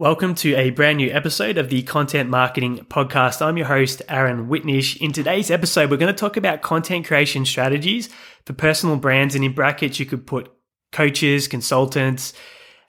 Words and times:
Welcome 0.00 0.36
to 0.36 0.54
a 0.54 0.70
brand 0.70 0.98
new 0.98 1.10
episode 1.10 1.58
of 1.58 1.70
the 1.70 1.82
Content 1.82 2.30
Marketing 2.30 2.86
Podcast. 2.88 3.42
I'm 3.42 3.56
your 3.56 3.66
host, 3.66 4.00
Aaron 4.08 4.46
Witnish. 4.46 4.96
In 4.98 5.10
today's 5.10 5.50
episode, 5.50 5.90
we're 5.90 5.96
going 5.96 6.14
to 6.14 6.16
talk 6.16 6.36
about 6.36 6.62
content 6.62 7.04
creation 7.04 7.44
strategies 7.44 8.08
for 8.46 8.52
personal 8.52 8.94
brands. 8.94 9.34
And 9.34 9.42
in 9.42 9.54
brackets, 9.54 9.98
you 9.98 10.06
could 10.06 10.24
put 10.24 10.52
coaches, 10.92 11.48
consultants, 11.48 12.32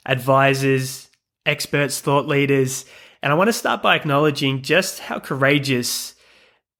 advisors, 0.05 1.09
experts, 1.47 1.99
thought 1.99 2.27
leaders. 2.27 2.85
And 3.23 3.33
I 3.33 3.35
want 3.35 3.47
to 3.47 3.53
start 3.53 3.81
by 3.81 3.95
acknowledging 3.95 4.61
just 4.61 4.99
how 4.99 5.19
courageous 5.19 6.13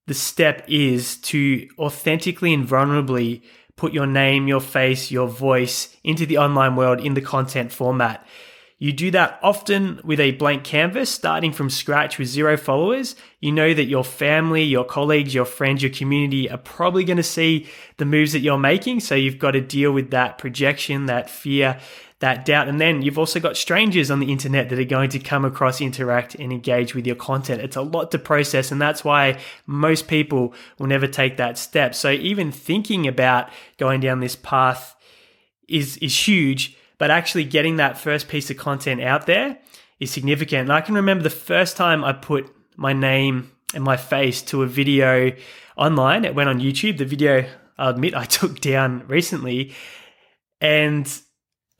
the 0.05 0.14
step 0.14 0.64
is 0.68 1.18
to 1.21 1.68
authentically 1.80 2.54
and 2.54 2.68
vulnerably 2.68 3.41
put 3.75 3.93
your 3.93 4.05
name, 4.05 4.48
your 4.48 4.61
face, 4.61 5.09
your 5.09 5.27
voice 5.27 5.98
into 6.04 6.27
the 6.27 6.38
online 6.38 6.75
world 6.75 7.00
in 7.00 7.16
the 7.16 7.21
content 7.21 7.71
format. 7.71 8.27
You 8.82 8.93
do 8.93 9.11
that 9.11 9.39
often 9.43 10.00
with 10.05 10.21
a 10.21 10.32
blank 10.32 10.64
canvas, 10.64 11.09
starting 11.09 11.52
from 11.52 11.70
scratch 11.70 12.18
with 12.18 12.29
zero 12.29 12.56
followers. 12.56 13.14
You 13.42 13.52
know 13.52 13.74
that 13.74 13.86
your 13.86 14.05
family, 14.05 14.64
your 14.64 14.86
colleagues, 14.86 15.33
your 15.33 15.43
friends, 15.43 15.83
your 15.83 15.92
community 15.92 16.50
are 16.50 16.57
probably 16.57 17.04
going 17.04 17.18
to 17.18 17.24
see 17.24 17.68
the 17.97 18.05
moves 18.05 18.32
that 18.32 18.39
you're 18.39 18.57
making. 18.57 19.02
So 19.02 19.15
you've 19.15 19.38
got 19.38 19.52
to 19.52 19.60
deal 19.60 19.92
with 19.92 20.11
that 20.11 20.38
projection, 20.38 21.07
that 21.07 21.29
fear, 21.29 21.78
that 22.19 22.46
doubt. 22.46 22.69
And 22.69 22.79
then 22.79 23.02
you've 23.02 23.19
also 23.19 23.42
got 23.42 23.57
strangers 23.57 24.10
on 24.10 24.21
the 24.21 24.32
internet 24.32 24.69
that 24.69 24.80
are 24.80 24.86
going 24.86 25.10
to 25.10 25.19
come 25.19 25.43
across, 25.43 25.82
interact, 25.82 26.36
and 26.36 26.54
engage 26.54 26.96
with 26.96 27.05
your 27.05 27.18
content. 27.18 27.61
It's 27.61 27.75
a 27.75 27.82
lot 27.82 28.11
to 28.11 28.18
process. 28.18 28.71
And 28.71 28.82
that's 28.82 29.04
why 29.04 29.41
most 29.66 30.07
people 30.07 30.54
will 30.77 30.88
never 30.88 31.07
take 31.07 31.36
that 31.36 31.57
step. 31.57 31.93
So 31.93 32.11
even 32.11 32.50
thinking 32.50 33.09
about 33.09 33.50
going 33.77 34.00
down 34.00 34.22
this 34.22 34.38
path 34.38 34.95
is, 35.67 35.97
is 35.97 36.27
huge 36.27 36.77
but 37.00 37.09
actually 37.09 37.45
getting 37.45 37.78
that 37.78 37.98
first 37.98 38.28
piece 38.28 38.52
of 38.52 38.58
content 38.58 39.02
out 39.02 39.26
there 39.26 39.58
is 40.00 40.12
significant. 40.12 40.64
And 40.64 40.73
I 40.73 40.81
can 40.81 40.94
remember 40.94 41.23
the 41.23 41.31
first 41.31 41.75
time 41.75 42.03
I 42.03 42.14
put 42.14 42.53
my 42.75 42.94
name 42.94 43.52
and 43.73 43.84
my 43.84 43.98
face 43.98 44.41
to 44.44 44.61
a 44.61 44.67
video 44.67 45.31
online. 45.75 46.25
It 46.25 46.36
went 46.36 46.50
on 46.50 46.59
YouTube. 46.59 46.97
The 46.97 47.06
video, 47.06 47.50
I'll 47.78 47.89
admit, 47.89 48.14
I 48.14 48.25
took 48.38 48.59
down 48.59 49.08
recently. 49.08 49.73
And 50.61 51.11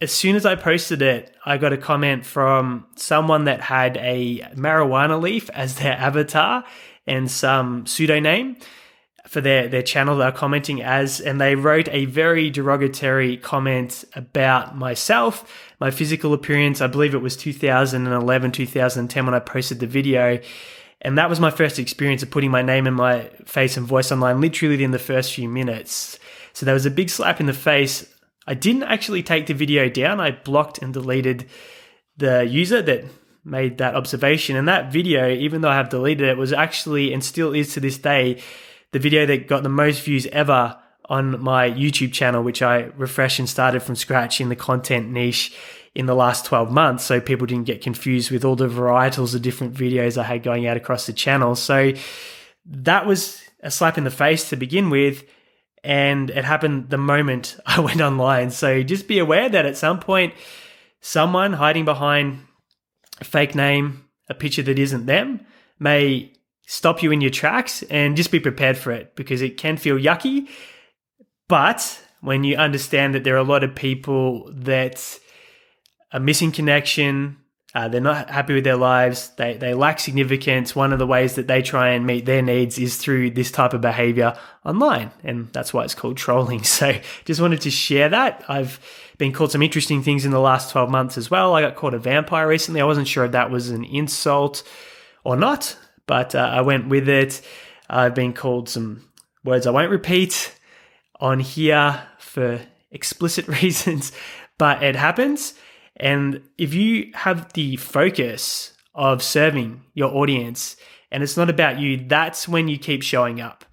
as 0.02 0.12
soon 0.12 0.38
as 0.38 0.46
I 0.46 0.56
posted 0.56 1.02
it, 1.02 1.36
I 1.46 1.58
got 1.58 1.74
a 1.74 1.78
comment 1.78 2.26
from 2.26 2.88
someone 2.96 3.44
that 3.44 3.60
had 3.60 3.98
a 3.98 4.40
marijuana 4.56 5.22
leaf 5.22 5.50
as 5.52 5.76
their 5.76 5.94
avatar 5.98 6.64
and 7.06 7.30
some 7.30 7.86
pseudonym 7.86 8.56
for 9.30 9.42
their, 9.42 9.68
their 9.68 9.84
channel 9.84 10.18
they're 10.18 10.32
commenting 10.32 10.82
as, 10.82 11.22
and 11.22 11.40
they 11.40 11.54
wrote 11.54 11.88
a 11.90 12.06
very 12.06 12.50
derogatory 12.50 13.38
comment 13.38 14.04
about 14.16 14.76
myself, 14.76 15.70
my 15.80 15.92
physical 15.92 16.34
appearance. 16.34 16.82
I 16.82 16.88
believe 16.88 17.14
it 17.14 17.22
was 17.22 17.38
2011, 17.38 18.52
2010 18.52 19.26
when 19.26 19.36
I 19.36 19.40
posted 19.40 19.82
the 19.82 19.86
video. 19.86 20.40
And 21.02 21.16
that 21.20 21.30
was 21.30 21.40
my 21.40 21.52
first 21.52 21.78
experience 21.78 22.24
of 22.24 22.32
putting 22.32 22.50
my 22.50 22.64
name 22.64 22.88
and 22.88 22.96
my 22.96 23.30
face 23.46 23.78
and 23.78 23.86
voice 23.86 24.12
online, 24.12 24.42
literally 24.42 24.74
within 24.74 24.90
the 24.90 24.98
first 24.98 25.36
few 25.36 25.48
minutes. 25.48 26.18
So 26.54 26.66
there 26.66 26.74
was 26.74 26.88
a 26.88 26.92
big 26.92 27.12
slap 27.12 27.40
in 27.40 27.46
the 27.46 27.54
face. 27.54 28.12
I 28.48 28.56
didn't 28.56 28.84
actually 28.84 29.22
take 29.22 29.46
the 29.46 29.54
video 29.54 29.90
down. 29.90 30.20
I 30.20 30.32
blocked 30.32 30.80
and 30.80 30.92
deleted 30.92 31.48
the 32.18 32.48
user 32.48 32.82
that 32.82 33.06
made 33.46 33.78
that 33.78 33.94
observation. 33.94 34.56
And 34.56 34.68
that 34.68 34.92
video, 34.92 35.30
even 35.30 35.62
though 35.62 35.70
I 35.70 35.76
have 35.76 35.90
deleted 35.90 36.28
it, 36.28 36.36
was 36.36 36.52
actually 36.52 37.14
and 37.14 37.24
still 37.24 37.54
is 37.54 37.76
to 37.76 37.80
this 37.80 38.00
day 38.00 38.42
the 38.92 39.00
video 39.00 39.26
that 39.26 39.48
got 39.48 39.64
the 39.64 39.70
most 39.70 40.04
views 40.04 40.26
ever 40.28 40.78
on 41.06 41.42
my 41.42 41.70
YouTube 41.70 42.14
channel, 42.14 42.44
which 42.44 42.62
I 42.62 42.84
refreshed 42.96 43.40
and 43.40 43.50
started 43.50 43.82
from 43.82 43.96
scratch 43.96 44.40
in 44.40 44.50
the 44.50 44.56
content 44.56 45.10
niche 45.10 45.56
in 45.96 46.06
the 46.06 46.16
last 46.16 46.46
12 46.46 46.72
months. 46.72 47.04
So 47.04 47.20
people 47.20 47.48
didn't 47.48 47.66
get 47.66 47.82
confused 47.82 48.32
with 48.32 48.46
all 48.46 48.56
the 48.56 48.68
varietals 48.68 49.34
of 49.34 49.42
different 49.42 49.74
videos 49.74 50.18
I 50.18 50.24
had 50.24 50.44
going 50.44 50.68
out 50.68 50.78
across 50.78 51.08
the 51.08 51.14
channel. 51.14 51.56
So 51.56 51.94
that 52.66 53.06
was 53.06 53.42
a 53.62 53.72
slap 53.72 53.98
in 53.98 54.04
the 54.04 54.12
face 54.12 54.50
to 54.50 54.56
begin 54.56 54.90
with. 54.90 55.24
And 55.84 56.30
it 56.30 56.46
happened 56.46 56.90
the 56.90 56.98
moment 56.98 57.58
I 57.66 57.80
went 57.80 58.02
online. 58.02 58.52
So 58.52 58.84
just 58.84 59.08
be 59.08 59.20
aware 59.20 59.50
that 59.50 59.66
at 59.66 59.78
some 59.78 60.00
point, 60.00 60.34
someone 61.02 61.54
hiding 61.54 61.86
behind 61.86 62.46
a 63.20 63.24
fake 63.24 63.56
name, 63.56 64.06
a 64.30 64.34
picture 64.36 64.64
that 64.64 64.78
isn't 64.78 65.08
them, 65.08 65.46
may 65.80 66.34
stop 66.72 67.02
you 67.02 67.12
in 67.12 67.20
your 67.20 67.32
tracks 67.32 67.82
and 67.90 68.16
just 68.16 68.30
be 68.30 68.40
prepared 68.40 68.78
for 68.78 68.92
it 68.92 69.16
because 69.16 69.42
it 69.42 69.58
can 69.58 69.76
feel 69.76 69.98
yucky. 69.98 70.48
But 71.48 72.00
when 72.22 72.44
you 72.44 72.58
understand 72.58 73.16
that 73.16 73.24
there 73.24 73.34
are 73.34 73.40
a 73.40 73.44
lot 73.44 73.64
of 73.64 73.74
people 73.74 74.52
that 74.54 75.20
are 76.14 76.20
missing 76.20 76.52
connection, 76.52 77.38
uh, 77.74 77.88
they're 77.88 78.00
not 78.00 78.30
happy 78.30 78.54
with 78.54 78.66
their 78.66 78.76
lives, 78.76 79.32
they, 79.38 79.58
they 79.58 79.74
lack 79.74 80.00
significance, 80.00 80.76
one 80.76 80.94
of 80.94 81.00
the 81.00 81.08
ways 81.08 81.34
that 81.34 81.48
they 81.48 81.64
try 81.64 81.90
and 81.90 82.06
meet 82.06 82.28
their 82.28 82.44
needs 82.44 82.78
is 82.78 82.98
through 82.98 83.32
this 83.32 83.50
type 83.50 83.74
of 83.74 83.82
behavior 83.82 84.38
online. 84.64 85.10
And 85.24 85.52
that's 85.52 85.74
why 85.74 85.84
it's 85.86 85.96
called 85.96 86.18
trolling. 86.26 86.64
So 86.64 86.94
just 87.26 87.42
wanted 87.42 87.62
to 87.62 87.72
share 87.72 88.10
that. 88.10 88.46
I've 88.48 88.80
been 89.18 89.34
called 89.34 89.52
some 89.52 89.64
interesting 89.64 90.04
things 90.04 90.24
in 90.24 90.30
the 90.30 90.40
last 90.40 90.70
12 90.70 90.92
months 90.92 91.18
as 91.18 91.32
well. 91.32 91.56
I 91.56 91.62
got 91.62 91.76
called 91.76 91.96
a 91.96 92.00
vampire 92.00 92.48
recently. 92.48 92.80
I 92.80 92.86
wasn't 92.86 93.08
sure 93.08 93.26
if 93.26 93.32
that 93.32 93.50
was 93.50 93.72
an 93.72 93.86
insult 93.86 94.62
or 95.24 95.36
not 95.36 95.76
but 96.10 96.34
uh, 96.34 96.40
I 96.40 96.62
went 96.62 96.90
with 96.90 97.08
it. 97.08 97.40
I've 97.88 98.16
been 98.16 98.34
called 98.34 98.68
some 98.68 99.08
words 99.46 99.68
I 99.68 99.70
won't 99.70 99.92
repeat 99.92 100.58
on 101.20 101.40
here 101.40 102.02
for 102.18 102.62
explicit 102.90 103.48
reasons, 103.62 104.12
but 104.58 104.82
it 104.82 104.96
happens. 104.96 105.54
And 105.96 106.42
if 106.58 106.74
you 106.74 107.12
have 107.14 107.54
the 107.54 107.76
focus 107.76 108.74
of 108.96 109.22
serving 109.22 109.84
your 109.94 110.12
audience 110.12 110.78
and 111.12 111.22
it's 111.22 111.38
not 111.38 111.48
about 111.48 111.80
you, 111.80 111.98
that's 112.08 112.48
when 112.48 112.68
you 112.68 112.80
keep 112.80 113.04
showing 113.04 113.40
up. 113.40 113.64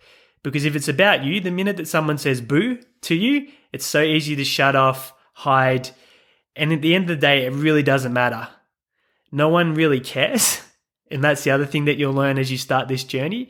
Because 0.43 0.67
if 0.67 0.77
it's 0.77 0.89
about 0.89 1.25
you, 1.25 1.41
the 1.41 1.51
minute 1.51 1.79
that 1.79 1.89
someone 1.89 2.19
says 2.19 2.43
boo 2.43 2.81
to 3.01 3.15
you, 3.15 3.49
it's 3.73 3.87
so 3.87 4.03
easy 4.03 4.37
to 4.37 4.45
shut 4.45 4.77
off, 4.77 5.15
hide. 5.33 5.89
And 6.55 6.71
at 6.71 6.83
the 6.83 6.95
end 6.95 7.05
of 7.05 7.17
the 7.17 7.27
day, 7.27 7.47
it 7.47 7.55
really 7.55 7.83
doesn't 7.83 8.13
matter. 8.13 8.49
No 9.33 9.49
one 9.49 9.73
really 9.73 10.01
cares 10.01 10.61
And 11.11 11.23
that's 11.23 11.45
the 11.45 11.51
other 11.51 11.67
thing 11.67 11.85
that 11.87 11.97
you'll 11.97 12.13
learn 12.13 12.39
as 12.39 12.51
you 12.51 12.59
start 12.59 12.89
this 12.89 13.05
journey. 13.05 13.49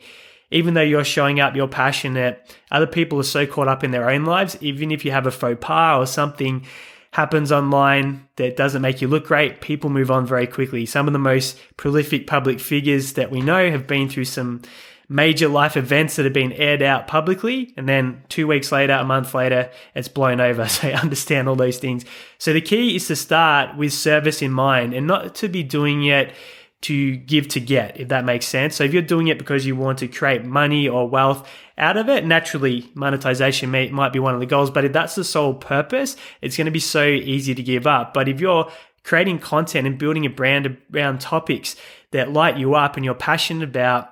Even 0.49 0.73
though 0.73 0.81
you're 0.81 1.03
showing 1.03 1.39
up, 1.39 1.55
you're 1.55 1.67
passionate, 1.67 2.55
other 2.71 2.87
people 2.87 3.19
are 3.19 3.23
so 3.23 3.45
caught 3.45 3.67
up 3.67 3.83
in 3.83 3.91
their 3.91 4.09
own 4.09 4.23
lives. 4.23 4.57
Even 4.61 4.91
if 4.91 5.03
you 5.03 5.11
have 5.11 5.25
a 5.27 5.31
faux 5.31 5.57
pas 5.59 5.97
or 5.99 6.05
something 6.05 6.65
happens 7.11 7.51
online 7.51 8.27
that 8.37 8.55
doesn't 8.55 8.81
make 8.81 9.01
you 9.01 9.07
look 9.07 9.25
great, 9.25 9.59
people 9.59 9.89
move 9.89 10.09
on 10.09 10.25
very 10.25 10.47
quickly. 10.47 10.85
Some 10.85 11.07
of 11.07 11.13
the 11.13 11.19
most 11.19 11.59
prolific 11.75 12.27
public 12.27 12.59
figures 12.59 13.13
that 13.13 13.31
we 13.31 13.41
know 13.41 13.69
have 13.69 13.87
been 13.87 14.07
through 14.07 14.25
some 14.25 14.61
major 15.09 15.47
life 15.47 15.77
events 15.77 16.17
that 16.17 16.25
have 16.25 16.33
been 16.33 16.51
aired 16.53 16.81
out 16.81 17.07
publicly. 17.07 17.73
And 17.77 17.87
then 17.87 18.23
two 18.29 18.47
weeks 18.47 18.71
later, 18.71 18.93
a 18.93 19.05
month 19.05 19.33
later, 19.33 19.69
it's 19.95 20.07
blown 20.07 20.39
over. 20.41 20.67
So 20.77 20.89
understand 20.89 21.49
all 21.49 21.55
those 21.55 21.77
things. 21.79 22.05
So 22.37 22.53
the 22.53 22.61
key 22.61 22.95
is 22.95 23.07
to 23.07 23.15
start 23.15 23.75
with 23.77 23.93
service 23.93 24.41
in 24.41 24.51
mind 24.51 24.93
and 24.93 25.07
not 25.07 25.33
to 25.35 25.49
be 25.49 25.63
doing 25.63 26.05
it 26.05 26.33
to 26.81 27.15
give 27.17 27.47
to 27.49 27.59
get, 27.59 27.99
if 27.99 28.09
that 28.09 28.25
makes 28.25 28.45
sense. 28.45 28.75
So 28.75 28.83
if 28.83 28.93
you're 28.93 29.01
doing 29.01 29.27
it 29.27 29.39
because 29.39 29.65
you 29.65 29.75
want 29.75 29.99
to 29.99 30.07
create 30.07 30.45
money 30.45 30.87
or 30.87 31.09
wealth 31.09 31.49
out 31.77 31.97
of 31.97 32.07
it, 32.07 32.25
naturally 32.25 32.91
monetization 32.93 33.71
may, 33.71 33.89
might 33.89 34.13
be 34.13 34.19
one 34.19 34.35
of 34.35 34.39
the 34.39 34.45
goals. 34.45 34.69
But 34.69 34.85
if 34.85 34.93
that's 34.93 35.15
the 35.15 35.23
sole 35.23 35.55
purpose, 35.55 36.15
it's 36.41 36.55
going 36.55 36.65
to 36.65 36.71
be 36.71 36.79
so 36.79 37.05
easy 37.05 37.55
to 37.55 37.63
give 37.63 37.87
up. 37.87 38.13
But 38.13 38.29
if 38.29 38.39
you're 38.39 38.71
creating 39.03 39.39
content 39.39 39.87
and 39.87 39.97
building 39.97 40.25
a 40.25 40.29
brand 40.29 40.77
around 40.93 41.19
topics 41.19 41.75
that 42.11 42.31
light 42.31 42.57
you 42.57 42.75
up 42.75 42.95
and 42.95 43.03
you're 43.03 43.15
passionate 43.15 43.67
about, 43.67 44.09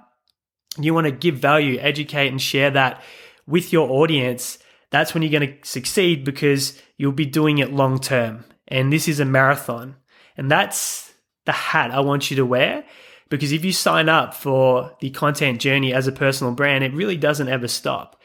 you 0.80 0.94
want 0.94 1.06
to 1.06 1.12
give 1.12 1.36
value, 1.36 1.78
educate 1.80 2.30
and 2.30 2.42
share 2.42 2.72
that 2.72 3.02
with 3.46 3.72
your 3.72 3.90
audience, 3.90 4.58
that's 4.90 5.14
when 5.14 5.22
you're 5.22 5.40
going 5.40 5.53
to 5.62 5.68
succeed 5.68 6.24
because 6.24 6.82
you'll 6.97 7.12
be 7.12 7.26
doing 7.26 7.59
it 7.59 7.72
long 7.72 8.00
term. 8.00 8.44
And 8.68 8.92
this 8.92 9.08
is 9.08 9.20
a 9.20 9.26
marathon. 9.26 9.97
And 10.36 10.50
that's 10.50 11.05
the 11.46 11.52
hat 11.52 11.92
I 11.92 12.00
want 12.02 12.30
you 12.30 12.38
to 12.38 12.46
wear. 12.46 12.84
Because 13.30 13.52
if 13.52 13.66
you 13.66 13.74
sign 13.74 14.08
up 14.08 14.34
for 14.34 14.96
the 15.02 15.09
content 15.09 15.59
journey 15.59 15.94
as 15.94 16.08
a 16.08 16.12
personal 16.12 16.53
brand, 16.53 16.84
it 16.84 16.94
really 16.94 17.18
doesn't 17.18 17.50
ever 17.50 17.68
stop. 17.68 18.22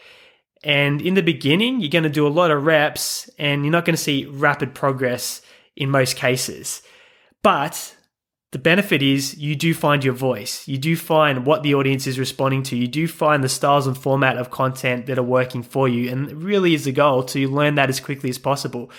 And 0.63 1.01
in 1.01 1.15
the 1.15 1.23
beginning, 1.23 1.81
you're 1.81 1.91
going 1.91 2.05
to 2.05 2.11
do 2.11 2.27
a 2.27 2.29
lot 2.29 2.51
of 2.51 2.65
reps 2.65 3.31
and 3.39 3.65
you're 3.65 3.73
not 3.73 3.87
going 3.87 3.97
to 3.97 4.03
see 4.03 4.27
rapid 4.27 4.75
progress 4.75 5.41
in 5.75 5.91
most 5.91 6.17
cases. 6.17 6.83
But 7.43 7.97
the 8.53 8.59
benefit 8.59 9.01
is 9.03 9.39
you 9.39 9.57
do 9.57 9.73
find 9.73 10.05
your 10.05 10.13
voice. 10.13 10.69
You 10.69 10.77
do 10.77 10.97
find 10.97 11.47
what 11.47 11.63
the 11.63 11.75
audience 11.75 12.07
is 12.07 12.19
responding 12.19 12.63
to. 12.65 12.77
You 12.77 12.89
do 12.89 13.09
find 13.09 13.43
the 13.43 13.49
styles 13.49 13.87
and 13.87 13.97
format 13.97 14.37
of 14.37 14.51
content 14.51 15.07
that 15.07 15.19
are 15.19 15.23
working 15.23 15.63
for 15.63 15.89
you. 15.89 16.11
And 16.11 16.43
really 16.43 16.75
is 16.75 16.85
the 16.85 16.93
goal 16.93 17.23
to 17.25 17.49
learn 17.49 17.77
that 17.77 17.89
as 17.89 18.01
quickly 18.01 18.29
as 18.29 18.39
possible. 18.39 18.91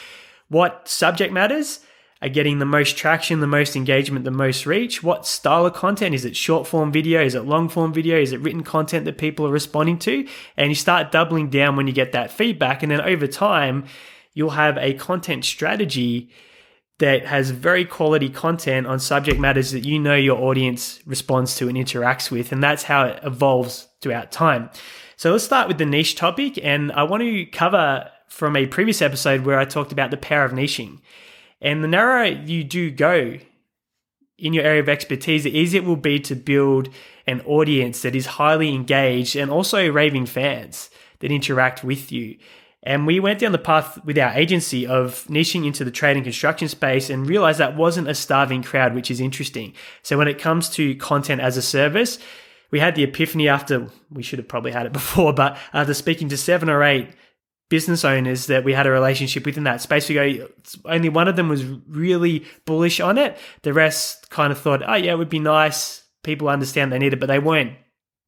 What 0.48 0.88
subject 0.88 1.32
matters? 1.32 1.82
Are 2.22 2.30
getting 2.30 2.60
the 2.60 2.66
most 2.66 2.98
traction, 2.98 3.40
the 3.40 3.48
most 3.48 3.76
engagement, 3.76 4.26
the 4.26 4.32
most 4.32 4.66
reach? 4.66 5.02
What 5.02 5.26
style 5.26 5.66
of 5.66 5.74
content? 5.74 6.14
Is 6.14 6.24
it 6.24 6.36
short 6.36 6.68
form 6.68 6.92
video? 6.92 7.24
Is 7.24 7.34
it 7.34 7.46
long 7.46 7.68
form 7.68 7.94
video? 7.94 8.20
Is 8.20 8.32
it 8.32 8.42
written 8.42 8.64
content 8.64 9.06
that 9.06 9.18
people 9.18 9.48
are 9.48 9.52
responding 9.52 9.98
to? 10.00 10.28
And 10.56 10.70
you 10.70 10.76
start 10.76 11.12
doubling 11.12 11.50
down 11.50 11.76
when 11.76 11.88
you 11.88 11.94
get 11.94 12.12
that 12.12 12.32
feedback. 12.32 12.84
And 12.84 12.92
then 12.92 13.02
over 13.02 13.26
time, 13.26 13.86
you'll 14.34 14.52
have 14.52 14.78
a 14.78 14.94
content 14.94 15.46
strategy 15.46 16.30
that 17.00 17.26
has 17.26 17.50
very 17.50 17.84
quality 17.84 18.30
content 18.30 18.86
on 18.86 19.00
subject 19.00 19.40
matters 19.40 19.72
that 19.72 19.86
you 19.86 19.98
know 19.98 20.16
your 20.16 20.40
audience 20.40 21.00
responds 21.08 21.56
to 21.56 21.68
and 21.68 21.76
interacts 21.76 22.30
with. 22.30 22.52
And 22.52 22.62
that's 22.62 22.84
how 22.84 23.06
it 23.06 23.20
evolves 23.24 23.88
throughout 24.02 24.32
time. 24.32 24.70
So 25.18 25.32
let's 25.32 25.44
start 25.44 25.68
with 25.68 25.80
the 25.80 25.86
niche 25.88 26.16
topic. 26.16 26.60
And 26.64 26.92
I 26.92 27.02
want 27.02 27.24
to 27.24 27.46
cover 27.48 28.08
from 28.28 28.56
a 28.56 28.68
previous 28.68 29.02
episode 29.02 29.46
where 29.46 29.58
I 29.58 29.66
talked 29.66 29.92
about 29.92 30.12
the 30.12 30.18
power 30.18 30.46
of 30.46 30.52
niching. 30.52 31.00
And 31.62 31.84
the 31.84 31.88
narrower 31.88 32.26
you 32.26 32.64
do 32.64 32.90
go 32.90 33.38
in 34.38 34.54
your 34.54 34.64
area 34.64 34.82
of 34.82 34.90
expertise, 34.90 35.44
the 35.44 35.56
easier 35.56 35.82
it 35.82 35.86
will 35.86 35.96
be 35.96 36.20
to 36.20 36.36
build 36.36 36.90
an 37.28 37.42
audience 37.42 38.02
that 38.02 38.16
is 38.16 38.26
highly 38.26 38.74
engaged 38.74 39.36
and 39.36 39.52
also 39.52 39.88
raving 39.90 40.26
fans 40.26 40.90
that 41.20 41.32
interact 41.32 41.84
with 41.84 42.12
you. 42.12 42.38
And 42.84 43.06
we 43.06 43.20
went 43.20 43.38
down 43.38 43.52
the 43.52 43.60
path 43.60 44.04
with 44.04 44.18
our 44.18 44.34
agency 44.34 44.88
of 44.88 45.26
niching 45.26 45.68
into 45.68 45.84
the 45.84 45.92
trade 45.92 46.18
and 46.18 46.26
construction 46.26 46.68
space 46.68 47.12
and 47.12 47.28
realized 47.30 47.60
that 47.60 47.76
wasn't 47.76 48.10
a 48.10 48.16
starving 48.16 48.64
crowd, 48.64 48.96
which 48.96 49.12
is 49.12 49.22
interesting. 49.22 49.74
So 50.02 50.18
when 50.18 50.28
it 50.28 50.40
comes 50.40 50.68
to 50.70 50.96
content 50.96 51.42
as 51.42 51.58
a 51.58 51.62
service, 51.62 52.18
we 52.72 52.80
had 52.80 52.96
the 52.96 53.04
epiphany 53.04 53.48
after 53.48 53.88
we 54.10 54.24
should 54.24 54.40
have 54.40 54.48
probably 54.48 54.72
had 54.72 54.88
it 54.88 54.94
before, 54.94 55.34
but 55.34 55.58
after 55.74 55.94
speaking 55.94 56.30
to 56.30 56.38
seven 56.38 56.70
or 56.70 56.84
eight 56.84 57.10
business 57.72 58.04
owners 58.04 58.48
that 58.48 58.66
we 58.66 58.74
had 58.74 58.86
a 58.86 58.92
relationship 58.92 59.46
with 59.46 59.58
in 59.58 59.64
that 59.64 59.82
space, 59.82 60.10
we 60.10 60.16
go, 60.16 60.48
only 60.84 61.08
one 61.08 61.30
of 61.30 61.38
them 61.38 61.48
was 61.48 61.64
really 61.88 62.46
bullish 62.66 63.00
on 63.00 63.18
it. 63.18 63.38
The 63.62 63.72
rest 63.74 64.30
kind 64.30 64.52
of 64.52 64.60
thought, 64.60 64.84
oh, 64.86 64.96
yeah, 64.96 65.14
it 65.14 65.18
would 65.18 65.30
be 65.30 65.40
nice. 65.40 66.04
People 66.22 66.50
understand 66.50 66.92
they 66.92 67.00
need 67.00 67.14
it, 67.14 67.20
but 67.20 67.28
they 67.28 67.40
weren't 67.40 67.78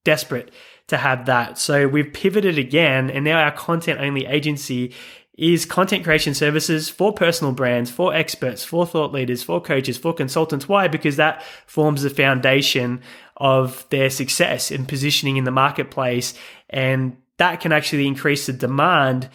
desperate 0.05 0.51
to 0.87 0.95
have 0.95 1.25
that. 1.25 1.57
So 1.57 1.89
we've 1.89 2.11
pivoted 2.11 2.57
again, 2.57 3.09
and 3.09 3.25
now 3.25 3.37
our 3.37 3.51
content 3.51 3.99
only 3.99 4.25
agency 4.25 4.93
is 5.37 5.65
content 5.65 6.05
creation 6.05 6.33
services 6.33 6.87
for 6.87 7.11
personal 7.11 7.51
brands, 7.51 7.91
for 7.91 8.13
experts, 8.13 8.63
for 8.63 8.85
thought 8.85 9.11
leaders, 9.11 9.43
for 9.43 9.59
coaches, 9.59 9.97
for 9.97 10.13
consultants. 10.13 10.69
Why? 10.69 10.87
Because 10.87 11.17
that 11.17 11.43
forms 11.65 12.03
the 12.03 12.09
foundation 12.09 13.01
of 13.35 13.85
their 13.89 14.09
success 14.09 14.71
in 14.71 14.85
positioning 14.85 15.35
in 15.35 15.43
the 15.43 15.51
marketplace. 15.51 16.33
And 16.69 17.17
that 17.37 17.61
can 17.61 17.71
actually 17.71 18.07
increase 18.07 18.45
the 18.45 18.53
demand 18.53 19.29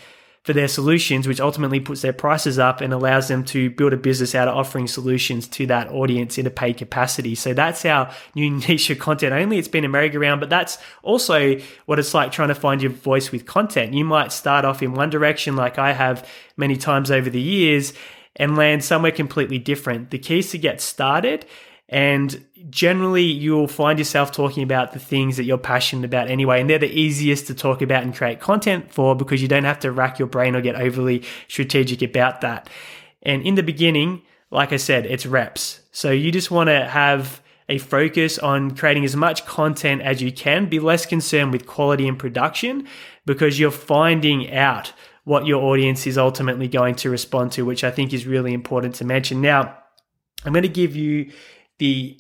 for 0.49 0.55
their 0.55 0.69
solutions, 0.69 1.29
which 1.29 1.41
ultimately 1.41 1.79
puts 1.79 2.01
their 2.01 2.13
prices 2.13 2.59
up 2.59 2.81
and 2.81 2.91
allows 2.91 3.29
them 3.29 3.45
to 3.45 3.69
build 3.69 3.93
a 3.93 3.99
business 3.99 4.35
out 4.35 4.49
of 4.49 4.57
offering 4.57 4.87
solutions 4.87 5.47
to 5.47 5.67
that 5.67 5.91
audience 5.91 6.39
in 6.39 6.47
a 6.47 6.51
paid 6.51 6.79
capacity. 6.79 7.35
So 7.35 7.53
that's 7.53 7.85
our 7.85 8.11
new 8.35 8.51
niche 8.69 8.89
of 8.89 8.99
content 8.99 9.35
only. 9.35 9.59
It's 9.59 9.69
been 9.69 9.85
a 9.85 9.91
merry-go-round, 9.91 10.41
but 10.41 10.49
that's 10.49 10.79
also 11.03 11.57
what 11.85 11.99
it's 11.99 12.15
like 12.15 12.33
trying 12.33 12.49
to 12.49 12.55
find 12.55 12.81
your 12.81 12.93
voice 12.93 13.31
with 13.31 13.45
content. 13.45 13.93
You 13.93 14.07
might 14.07 14.33
start 14.33 14.65
off 14.65 14.83
in 14.83 14.95
one 14.95 15.11
direction, 15.11 15.55
like 15.55 15.79
I 15.79 15.93
have 15.93 16.27
many 16.57 16.79
times 16.79 17.11
over 17.11 17.29
the 17.29 17.41
years, 17.41 17.93
and 18.37 18.57
land 18.57 18.83
somewhere 18.83 19.13
completely 19.13 19.59
different. 19.59 20.11
The 20.11 20.19
key 20.19 20.39
is 20.39 20.51
to 20.53 20.59
get 20.59 20.81
started 20.81 21.45
and 21.89 22.45
generally, 22.69 23.25
you'll 23.25 23.69
find 23.69 23.99
yourself 23.99 24.31
talking 24.31 24.63
about 24.63 24.93
the 24.93 24.99
things 24.99 25.37
that 25.37 25.45
you're 25.45 25.57
passionate 25.57 26.05
about 26.05 26.29
anyway. 26.29 26.61
And 26.61 26.69
they're 26.69 26.79
the 26.79 26.91
easiest 26.91 27.47
to 27.47 27.55
talk 27.55 27.81
about 27.81 28.03
and 28.03 28.15
create 28.15 28.41
content 28.41 28.93
for 28.93 29.15
because 29.17 29.41
you 29.41 29.49
don't 29.49 29.65
have 29.65 29.81
to 29.81 29.93
rack 29.93 30.19
your 30.19 30.29
brain 30.29 30.55
or 30.55 30.61
get 30.61 30.77
overly 30.77 31.23
strategic 31.49 32.03
about 32.03 32.43
that. 32.43 32.69
And 33.23 33.43
in 33.43 33.55
the 33.55 33.63
beginning, 33.63 34.23
like 34.51 34.73
I 34.73 34.77
said, 34.77 35.07
it's 35.07 35.27
reps. 35.27 35.81
So 35.93 36.11
you 36.11 36.31
just 36.31 36.51
want 36.51 36.69
to 36.69 36.87
have 36.87 37.41
a 37.71 37.79
focus 37.79 38.39
on 38.39 38.75
creating 38.75 39.05
as 39.05 39.17
much 39.17 39.45
content 39.47 40.03
as 40.03 40.23
you 40.23 40.33
can. 40.33 40.69
Be 40.69 40.81
less 40.81 41.07
concerned 41.07 41.53
with 41.53 41.67
quality 41.67 42.09
and 42.09 42.19
production 42.19 42.87
because 43.27 43.59
you're 43.59 43.71
finding 43.71 44.53
out 44.53 44.93
what 45.25 45.47
your 45.47 45.63
audience 45.63 46.07
is 46.07 46.17
ultimately 46.17 46.69
going 46.69 46.95
to 46.95 47.11
respond 47.11 47.53
to, 47.53 47.65
which 47.65 47.85
I 47.85 47.91
think 47.91 48.15
is 48.15 48.27
really 48.27 48.55
important 48.55 48.95
to 48.97 49.05
mention. 49.05 49.43
Now, 49.43 49.77
I'm 50.45 50.53
going 50.53 50.63
to 50.63 50.69
give 50.69 50.97
you 50.97 51.31
the 51.79 52.19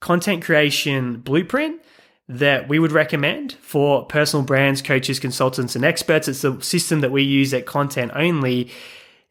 content 0.00 0.42
creation 0.42 1.18
blueprint 1.18 1.80
that 2.28 2.68
we 2.68 2.78
would 2.78 2.92
recommend 2.92 3.52
for 3.54 4.06
personal 4.06 4.44
brands, 4.44 4.80
coaches, 4.80 5.18
consultants, 5.18 5.74
and 5.74 5.84
experts. 5.84 6.28
It's 6.28 6.42
the 6.42 6.60
system 6.60 7.00
that 7.00 7.10
we 7.10 7.22
use 7.22 7.52
at 7.52 7.66
Content 7.66 8.12
Only, 8.14 8.70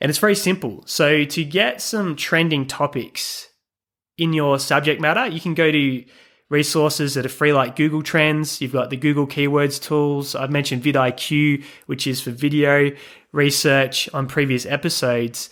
and 0.02 0.10
it's 0.10 0.20
very 0.20 0.36
simple. 0.36 0.84
So, 0.86 1.24
to 1.24 1.44
get 1.46 1.82
some 1.82 2.16
trending 2.16 2.68
topics 2.68 3.48
in 4.18 4.34
your 4.34 4.60
subject 4.60 5.00
matter, 5.00 5.28
you 5.28 5.40
can 5.40 5.54
go 5.54 5.72
to 5.72 6.04
resources 6.50 7.14
that 7.14 7.26
are 7.26 7.30
free, 7.30 7.54
like 7.54 7.76
Google 7.76 8.04
Trends. 8.04 8.60
You've 8.60 8.74
got 8.74 8.90
the 8.90 8.98
Google 8.98 9.28
Keywords 9.28 9.82
tools. 9.82 10.36
I've 10.36 10.52
mentioned 10.52 10.84
vidIQ, 10.84 11.64
which 11.86 12.06
is 12.06 12.20
for 12.22 12.32
video 12.32 12.92
research 13.32 14.10
on 14.14 14.28
previous 14.28 14.66
episodes. 14.66 15.50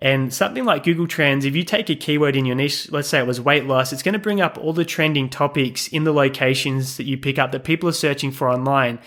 And 0.00 0.32
something 0.32 0.64
like 0.64 0.84
Google 0.84 1.08
Trends, 1.08 1.44
if 1.44 1.56
you 1.56 1.64
take 1.64 1.90
a 1.90 1.96
keyword 1.96 2.36
in 2.36 2.46
your 2.46 2.54
niche, 2.54 2.90
let's 2.92 3.08
say 3.08 3.18
it 3.18 3.26
was 3.26 3.40
weight 3.40 3.66
loss, 3.66 3.92
it's 3.92 4.02
going 4.02 4.12
to 4.12 4.18
bring 4.18 4.40
up 4.40 4.56
all 4.56 4.72
the 4.72 4.84
trending 4.84 5.28
topics 5.28 5.88
in 5.88 6.04
the 6.04 6.12
locations 6.12 6.96
that 6.98 7.06
you 7.06 7.18
pick 7.18 7.38
up 7.38 7.50
that 7.50 7.64
people 7.64 7.88
are 7.88 7.92
searching 7.92 8.30
for 8.30 8.48
online. 8.48 9.00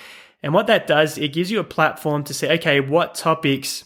And 0.43 0.53
what 0.53 0.67
that 0.67 0.87
does, 0.87 1.17
it 1.17 1.33
gives 1.33 1.49
you 1.49 1.59
a 1.59 1.63
platform 1.63 2.23
to 2.25 2.33
say, 2.33 2.53
okay, 2.55 2.81
what 2.81 3.15
topics 3.15 3.85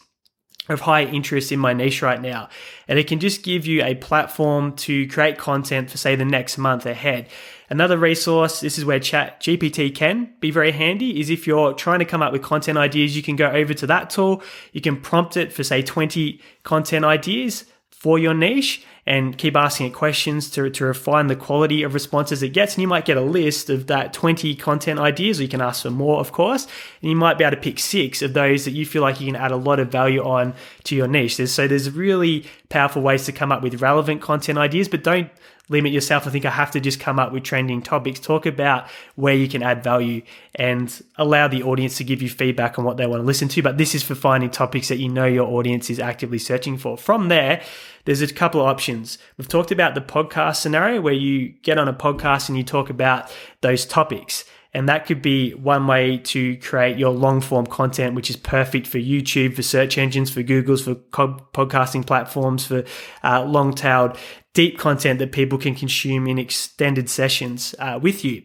of 0.67 0.81
high 0.81 1.03
interest 1.03 1.51
in 1.51 1.59
my 1.59 1.73
niche 1.73 2.01
right 2.01 2.21
now. 2.21 2.49
And 2.87 2.97
it 2.97 3.07
can 3.07 3.19
just 3.19 3.43
give 3.43 3.67
you 3.67 3.83
a 3.83 3.95
platform 3.95 4.75
to 4.77 5.07
create 5.07 5.37
content 5.37 5.91
for, 5.91 5.97
say, 5.97 6.15
the 6.15 6.25
next 6.25 6.57
month 6.57 6.85
ahead. 6.85 7.27
Another 7.69 7.97
resource, 7.97 8.59
this 8.59 8.77
is 8.77 8.85
where 8.85 8.99
Chat 8.99 9.41
GPT 9.41 9.93
can 9.93 10.33
be 10.39 10.51
very 10.51 10.71
handy, 10.71 11.19
is 11.19 11.29
if 11.29 11.47
you're 11.47 11.73
trying 11.73 11.99
to 11.99 12.05
come 12.05 12.21
up 12.21 12.31
with 12.31 12.41
content 12.41 12.77
ideas, 12.77 13.15
you 13.15 13.23
can 13.23 13.35
go 13.35 13.49
over 13.49 13.73
to 13.73 13.87
that 13.87 14.09
tool. 14.09 14.43
You 14.71 14.81
can 14.81 15.01
prompt 15.01 15.35
it 15.35 15.51
for, 15.51 15.63
say, 15.63 15.81
20 15.81 16.39
content 16.63 17.05
ideas 17.05 17.65
for 17.89 18.19
your 18.19 18.35
niche 18.35 18.85
and 19.07 19.37
keep 19.37 19.55
asking 19.55 19.87
it 19.87 19.93
questions 19.93 20.49
to, 20.51 20.69
to 20.69 20.85
refine 20.85 21.27
the 21.27 21.35
quality 21.35 21.81
of 21.81 21.93
responses 21.93 22.43
it 22.43 22.49
gets. 22.49 22.75
And 22.75 22.81
you 22.81 22.87
might 22.87 23.05
get 23.05 23.17
a 23.17 23.21
list 23.21 23.69
of 23.69 23.87
that 23.87 24.13
20 24.13 24.55
content 24.55 24.99
ideas, 24.99 25.39
or 25.39 25.43
you 25.43 25.49
can 25.49 25.61
ask 25.61 25.83
for 25.83 25.91
more, 25.91 26.19
of 26.19 26.31
course. 26.31 26.67
And 27.01 27.09
you 27.09 27.15
might 27.15 27.37
be 27.37 27.43
able 27.43 27.55
to 27.55 27.61
pick 27.61 27.79
six 27.79 28.21
of 28.21 28.33
those 28.33 28.65
that 28.65 28.71
you 28.71 28.85
feel 28.85 29.01
like 29.01 29.19
you 29.19 29.27
can 29.27 29.35
add 29.35 29.51
a 29.51 29.57
lot 29.57 29.79
of 29.79 29.91
value 29.91 30.23
on 30.23 30.53
to 30.85 30.95
your 30.95 31.07
niche. 31.07 31.35
so 31.47 31.67
there's 31.67 31.89
really 31.89 32.45
powerful 32.69 33.01
ways 33.01 33.25
to 33.25 33.31
come 33.31 33.51
up 33.51 33.63
with 33.63 33.81
relevant 33.81 34.21
content 34.21 34.57
ideas, 34.57 34.87
but 34.87 35.03
don't 35.03 35.29
limit 35.69 35.91
yourself. 35.91 36.27
I 36.27 36.29
think 36.29 36.45
I 36.45 36.51
have 36.51 36.71
to 36.71 36.79
just 36.79 36.99
come 36.99 37.19
up 37.19 37.31
with 37.31 37.43
trending 37.43 37.81
topics, 37.81 38.19
talk 38.19 38.45
about 38.45 38.87
where 39.15 39.33
you 39.33 39.47
can 39.47 39.63
add 39.63 39.83
value 39.83 40.21
and 40.53 41.01
allow 41.17 41.47
the 41.47 41.63
audience 41.63 41.97
to 41.97 42.03
give 42.03 42.21
you 42.21 42.29
feedback 42.29 42.77
on 42.77 42.85
what 42.85 42.97
they 42.97 43.07
want 43.07 43.21
to 43.21 43.25
listen 43.25 43.47
to. 43.49 43.61
But 43.61 43.77
this 43.77 43.95
is 43.95 44.03
for 44.03 44.15
finding 44.15 44.49
topics 44.49 44.87
that 44.89 44.97
you 44.97 45.09
know 45.09 45.25
your 45.25 45.47
audience 45.47 45.89
is 45.89 45.99
actively 45.99 46.39
searching 46.39 46.77
for. 46.77 46.97
From 46.97 47.29
there, 47.29 47.61
there's 48.05 48.21
a 48.21 48.31
couple 48.33 48.61
of 48.61 48.67
options. 48.67 49.17
We've 49.37 49.47
talked 49.47 49.71
about 49.71 49.95
the 49.95 50.01
podcast 50.01 50.57
scenario 50.57 51.01
where 51.01 51.13
you 51.13 51.49
get 51.63 51.77
on 51.77 51.87
a 51.87 51.93
podcast 51.93 52.49
and 52.49 52.57
you 52.57 52.63
talk 52.63 52.89
about 52.89 53.31
those 53.61 53.85
topics. 53.85 54.45
And 54.75 54.89
that 54.89 55.05
could 55.05 55.21
be 55.21 55.51
one 55.53 55.87
way 55.87 56.17
to 56.17 56.57
create 56.57 56.97
your 56.97 57.11
long 57.11 57.39
form 57.39 57.65
content, 57.65 58.13
which 58.13 58.29
is 58.29 58.35
perfect 58.35 58.87
for 58.87 58.97
YouTube, 58.97 59.55
for 59.55 59.61
search 59.61 59.97
engines, 59.97 60.29
for 60.29 60.43
Google's, 60.43 60.83
for 60.83 60.95
podcasting 60.95 62.05
platforms, 62.05 62.65
for 62.65 62.83
uh, 63.23 63.45
long 63.45 63.73
tailed 63.73 64.17
deep 64.53 64.77
content 64.77 65.19
that 65.19 65.31
people 65.31 65.57
can 65.57 65.75
consume 65.75 66.27
in 66.27 66.37
extended 66.37 67.09
sessions 67.09 67.73
uh, 67.79 67.97
with 68.01 68.25
you. 68.25 68.43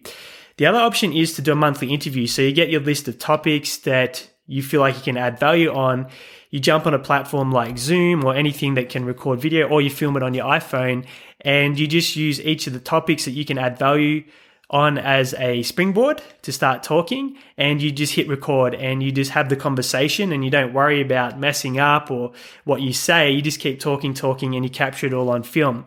The 0.56 0.66
other 0.66 0.78
option 0.78 1.12
is 1.12 1.34
to 1.34 1.42
do 1.42 1.50
a 1.50 1.56
monthly 1.56 1.92
interview. 1.92 2.28
So 2.28 2.42
you 2.42 2.52
get 2.52 2.70
your 2.70 2.80
list 2.80 3.08
of 3.08 3.18
topics 3.18 3.78
that 3.78 4.30
you 4.46 4.62
feel 4.62 4.82
like 4.82 4.94
you 4.94 5.02
can 5.02 5.16
add 5.16 5.40
value 5.40 5.72
on. 5.72 6.06
You 6.50 6.60
jump 6.60 6.86
on 6.86 6.94
a 6.94 7.00
platform 7.00 7.50
like 7.50 7.76
Zoom 7.76 8.24
or 8.24 8.36
anything 8.36 8.74
that 8.74 8.88
can 8.88 9.04
record 9.04 9.40
video, 9.40 9.68
or 9.68 9.82
you 9.82 9.90
film 9.90 10.16
it 10.16 10.22
on 10.22 10.34
your 10.34 10.46
iPhone, 10.46 11.06
and 11.40 11.76
you 11.76 11.88
just 11.88 12.14
use 12.14 12.40
each 12.40 12.68
of 12.68 12.72
the 12.72 12.78
topics 12.78 13.24
that 13.24 13.32
you 13.32 13.44
can 13.44 13.58
add 13.58 13.80
value 13.80 14.22
on 14.70 14.98
as 14.98 15.34
a 15.34 15.62
springboard 15.64 16.22
to 16.42 16.52
start 16.52 16.82
talking 16.82 17.36
and 17.56 17.82
you 17.82 17.90
just 17.90 18.14
hit 18.14 18.28
record 18.28 18.72
and 18.74 19.02
you 19.02 19.10
just 19.10 19.32
have 19.32 19.48
the 19.48 19.56
conversation 19.56 20.32
and 20.32 20.44
you 20.44 20.50
don't 20.50 20.72
worry 20.72 21.00
about 21.00 21.38
messing 21.38 21.78
up 21.78 22.10
or 22.10 22.32
what 22.64 22.80
you 22.80 22.92
say. 22.92 23.30
You 23.30 23.42
just 23.42 23.58
keep 23.58 23.80
talking, 23.80 24.14
talking, 24.14 24.54
and 24.54 24.64
you 24.64 24.70
capture 24.70 25.08
it 25.08 25.12
all 25.12 25.28
on 25.28 25.42
film. 25.42 25.84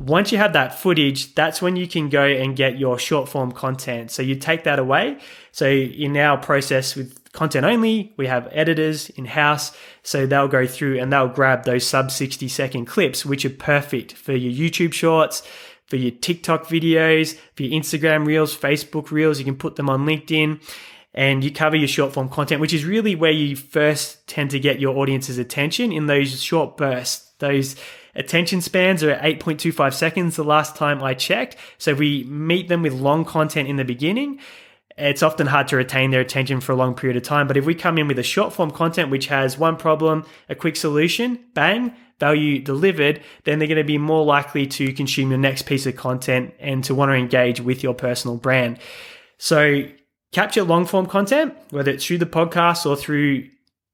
Once 0.00 0.32
you 0.32 0.38
have 0.38 0.52
that 0.52 0.76
footage, 0.76 1.32
that's 1.36 1.62
when 1.62 1.76
you 1.76 1.86
can 1.86 2.08
go 2.08 2.24
and 2.24 2.56
get 2.56 2.76
your 2.76 2.98
short 2.98 3.28
form 3.28 3.52
content. 3.52 4.10
So 4.10 4.22
you 4.22 4.34
take 4.34 4.64
that 4.64 4.80
away. 4.80 5.18
So 5.52 5.68
in 5.68 6.16
our 6.16 6.36
process 6.36 6.96
with 6.96 7.32
content 7.32 7.64
only, 7.64 8.12
we 8.16 8.26
have 8.26 8.48
editors 8.50 9.10
in 9.10 9.26
house. 9.26 9.76
So 10.02 10.26
they'll 10.26 10.48
go 10.48 10.66
through 10.66 10.98
and 10.98 11.12
they'll 11.12 11.28
grab 11.28 11.64
those 11.64 11.86
sub 11.86 12.10
60 12.10 12.48
second 12.48 12.86
clips, 12.86 13.24
which 13.24 13.44
are 13.44 13.50
perfect 13.50 14.14
for 14.14 14.32
your 14.32 14.52
YouTube 14.52 14.92
shorts 14.92 15.44
for 15.86 15.96
your 15.96 16.12
TikTok 16.12 16.66
videos, 16.66 17.36
for 17.54 17.62
your 17.62 17.80
Instagram 17.80 18.26
reels, 18.26 18.56
Facebook 18.56 19.10
reels. 19.10 19.38
You 19.38 19.44
can 19.44 19.56
put 19.56 19.76
them 19.76 19.90
on 19.90 20.06
LinkedIn 20.06 20.60
and 21.14 21.44
you 21.44 21.52
cover 21.52 21.76
your 21.76 21.88
short 21.88 22.12
form 22.12 22.28
content, 22.28 22.60
which 22.60 22.74
is 22.74 22.84
really 22.84 23.14
where 23.14 23.30
you 23.30 23.54
first 23.54 24.26
tend 24.26 24.50
to 24.50 24.58
get 24.58 24.80
your 24.80 24.96
audience's 24.98 25.38
attention 25.38 25.92
in 25.92 26.06
those 26.06 26.42
short 26.42 26.76
bursts. 26.76 27.32
Those 27.38 27.76
attention 28.16 28.60
spans 28.60 29.02
are 29.02 29.10
at 29.10 29.40
8.25 29.40 29.92
seconds 29.94 30.36
the 30.36 30.44
last 30.44 30.76
time 30.76 31.02
I 31.02 31.14
checked. 31.14 31.56
So 31.78 31.92
if 31.92 31.98
we 31.98 32.24
meet 32.24 32.68
them 32.68 32.82
with 32.82 32.92
long 32.92 33.24
content 33.24 33.68
in 33.68 33.76
the 33.76 33.84
beginning, 33.84 34.40
it's 34.96 35.22
often 35.22 35.48
hard 35.48 35.68
to 35.68 35.76
retain 35.76 36.10
their 36.10 36.20
attention 36.20 36.60
for 36.60 36.72
a 36.72 36.76
long 36.76 36.94
period 36.94 37.16
of 37.16 37.22
time. 37.22 37.46
But 37.46 37.56
if 37.56 37.64
we 37.64 37.74
come 37.74 37.98
in 37.98 38.08
with 38.08 38.18
a 38.18 38.24
short 38.24 38.52
form 38.52 38.70
content 38.70 39.10
which 39.10 39.26
has 39.26 39.58
one 39.58 39.76
problem, 39.76 40.24
a 40.48 40.54
quick 40.54 40.76
solution, 40.76 41.38
bang, 41.54 41.94
value 42.18 42.60
delivered, 42.60 43.22
then 43.44 43.58
they're 43.58 43.68
going 43.68 43.78
to 43.78 43.84
be 43.84 43.98
more 43.98 44.24
likely 44.24 44.66
to 44.66 44.92
consume 44.92 45.30
your 45.30 45.38
next 45.38 45.62
piece 45.62 45.86
of 45.86 45.96
content 45.96 46.54
and 46.58 46.84
to 46.84 46.94
want 46.94 47.10
to 47.10 47.14
engage 47.14 47.60
with 47.60 47.82
your 47.82 47.94
personal 47.94 48.36
brand. 48.36 48.78
So 49.38 49.84
capture 50.32 50.62
long 50.62 50.86
form 50.86 51.06
content, 51.06 51.54
whether 51.70 51.90
it's 51.90 52.04
through 52.04 52.18
the 52.18 52.26
podcast 52.26 52.86
or 52.86 52.96
through 52.96 53.48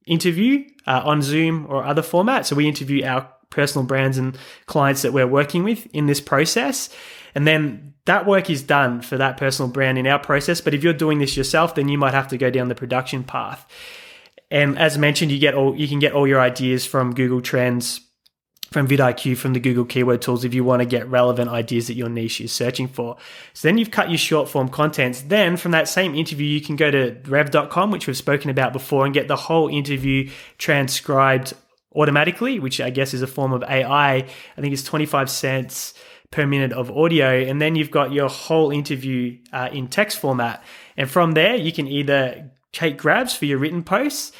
interview 0.06 0.64
uh, 0.86 1.02
on 1.04 1.22
Zoom 1.22 1.66
or 1.68 1.84
other 1.84 2.02
formats. 2.02 2.46
So 2.46 2.56
we 2.56 2.68
interview 2.68 3.04
our 3.04 3.30
personal 3.50 3.86
brands 3.86 4.16
and 4.16 4.36
clients 4.66 5.02
that 5.02 5.12
we're 5.12 5.26
working 5.26 5.64
with 5.64 5.86
in 5.94 6.06
this 6.06 6.20
process. 6.20 6.88
And 7.34 7.46
then 7.46 7.94
that 8.06 8.26
work 8.26 8.48
is 8.50 8.62
done 8.62 9.02
for 9.02 9.16
that 9.18 9.36
personal 9.36 9.70
brand 9.70 9.98
in 9.98 10.06
our 10.06 10.18
process. 10.18 10.60
But 10.60 10.74
if 10.74 10.82
you're 10.82 10.92
doing 10.92 11.18
this 11.18 11.36
yourself, 11.36 11.74
then 11.74 11.88
you 11.88 11.98
might 11.98 12.14
have 12.14 12.28
to 12.28 12.38
go 12.38 12.50
down 12.50 12.68
the 12.68 12.74
production 12.74 13.22
path. 13.22 13.66
And 14.50 14.78
as 14.78 14.98
mentioned, 14.98 15.30
you 15.30 15.38
get 15.38 15.54
all 15.54 15.76
you 15.76 15.86
can 15.86 16.00
get 16.00 16.12
all 16.12 16.26
your 16.26 16.40
ideas 16.40 16.84
from 16.84 17.14
Google 17.14 17.40
Trends, 17.40 18.00
from 18.70 18.86
vidIQ, 18.86 19.36
from 19.36 19.52
the 19.52 19.60
Google 19.60 19.84
keyword 19.84 20.22
tools 20.22 20.44
if 20.44 20.54
you 20.54 20.62
want 20.62 20.80
to 20.80 20.86
get 20.86 21.08
relevant 21.08 21.50
ideas 21.50 21.88
that 21.88 21.94
your 21.94 22.08
niche 22.08 22.40
is 22.40 22.52
searching 22.52 22.86
for. 22.86 23.16
So 23.52 23.66
then 23.66 23.78
you've 23.78 23.90
cut 23.90 24.10
your 24.10 24.18
short 24.18 24.48
form 24.48 24.68
contents. 24.68 25.22
Then 25.22 25.56
from 25.56 25.72
that 25.72 25.88
same 25.88 26.14
interview, 26.14 26.46
you 26.46 26.60
can 26.60 26.76
go 26.76 26.90
to 26.90 27.16
rev.com, 27.26 27.90
which 27.90 28.06
we've 28.06 28.16
spoken 28.16 28.48
about 28.48 28.72
before, 28.72 29.04
and 29.04 29.12
get 29.12 29.26
the 29.26 29.36
whole 29.36 29.68
interview 29.68 30.30
transcribed 30.58 31.52
automatically, 31.96 32.60
which 32.60 32.80
I 32.80 32.90
guess 32.90 33.12
is 33.12 33.22
a 33.22 33.26
form 33.26 33.52
of 33.52 33.64
AI. 33.64 34.14
I 34.16 34.60
think 34.60 34.72
it's 34.72 34.84
25 34.84 35.28
cents 35.28 35.94
per 36.30 36.46
minute 36.46 36.72
of 36.72 36.96
audio. 36.96 37.40
And 37.40 37.60
then 37.60 37.74
you've 37.74 37.90
got 37.90 38.12
your 38.12 38.28
whole 38.28 38.70
interview 38.70 39.38
uh, 39.52 39.68
in 39.72 39.88
text 39.88 40.18
format. 40.20 40.62
And 40.96 41.10
from 41.10 41.32
there, 41.32 41.56
you 41.56 41.72
can 41.72 41.88
either 41.88 42.50
take 42.72 42.96
grabs 42.96 43.34
for 43.34 43.46
your 43.46 43.58
written 43.58 43.82
posts 43.82 44.30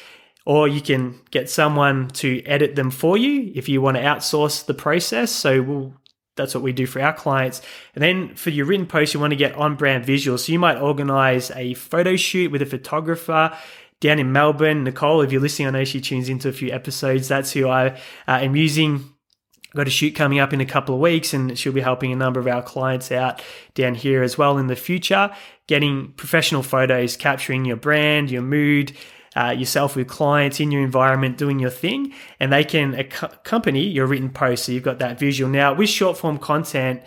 or 0.45 0.67
you 0.67 0.81
can 0.81 1.19
get 1.29 1.49
someone 1.49 2.07
to 2.09 2.41
edit 2.45 2.75
them 2.75 2.91
for 2.91 3.17
you 3.17 3.51
if 3.55 3.69
you 3.69 3.81
want 3.81 3.97
to 3.97 4.03
outsource 4.03 4.65
the 4.65 4.73
process. 4.73 5.31
So 5.31 5.61
we'll 5.61 5.93
that's 6.35 6.55
what 6.55 6.63
we 6.63 6.71
do 6.71 6.85
for 6.85 7.01
our 7.01 7.13
clients. 7.13 7.61
And 7.93 8.01
then 8.01 8.35
for 8.35 8.51
your 8.51 8.65
written 8.65 8.87
posts, 8.87 9.13
you 9.13 9.19
want 9.19 9.31
to 9.31 9.37
get 9.37 9.53
on 9.55 9.75
brand 9.75 10.05
visuals. 10.05 10.39
So 10.39 10.53
you 10.53 10.59
might 10.59 10.79
organize 10.79 11.51
a 11.51 11.73
photo 11.73 12.15
shoot 12.15 12.51
with 12.51 12.61
a 12.61 12.65
photographer 12.65 13.55
down 13.99 14.17
in 14.17 14.31
Melbourne. 14.31 14.83
Nicole, 14.83 15.21
if 15.21 15.31
you're 15.31 15.41
listening, 15.41 15.67
I 15.67 15.71
know 15.71 15.83
she 15.83 16.01
tunes 16.01 16.29
into 16.29 16.49
a 16.49 16.53
few 16.53 16.71
episodes. 16.71 17.27
That's 17.27 17.51
who 17.51 17.67
I 17.67 17.89
uh, 17.89 17.95
am 18.27 18.55
using. 18.55 19.13
got 19.75 19.87
a 19.87 19.91
shoot 19.91 20.15
coming 20.15 20.39
up 20.39 20.53
in 20.53 20.61
a 20.61 20.65
couple 20.65 20.95
of 20.95 21.01
weeks, 21.01 21.33
and 21.33 21.59
she'll 21.59 21.73
be 21.73 21.81
helping 21.81 22.13
a 22.13 22.15
number 22.15 22.39
of 22.39 22.47
our 22.47 22.63
clients 22.63 23.11
out 23.11 23.41
down 23.73 23.93
here 23.93 24.23
as 24.23 24.37
well 24.37 24.57
in 24.57 24.67
the 24.67 24.75
future, 24.75 25.35
getting 25.67 26.13
professional 26.13 26.63
photos, 26.63 27.17
capturing 27.17 27.65
your 27.65 27.77
brand, 27.77 28.31
your 28.31 28.41
mood, 28.41 28.93
uh, 29.35 29.55
yourself 29.57 29.95
with 29.95 30.07
clients 30.07 30.59
in 30.59 30.71
your 30.71 30.83
environment 30.83 31.37
doing 31.37 31.59
your 31.59 31.69
thing, 31.69 32.13
and 32.39 32.51
they 32.51 32.63
can 32.63 32.93
accompany 32.95 33.83
your 33.83 34.05
written 34.05 34.29
post. 34.29 34.65
So 34.65 34.71
you've 34.71 34.83
got 34.83 34.99
that 34.99 35.19
visual. 35.19 35.49
Now, 35.49 35.73
with 35.73 35.89
short 35.89 36.17
form 36.17 36.37
content, 36.37 37.01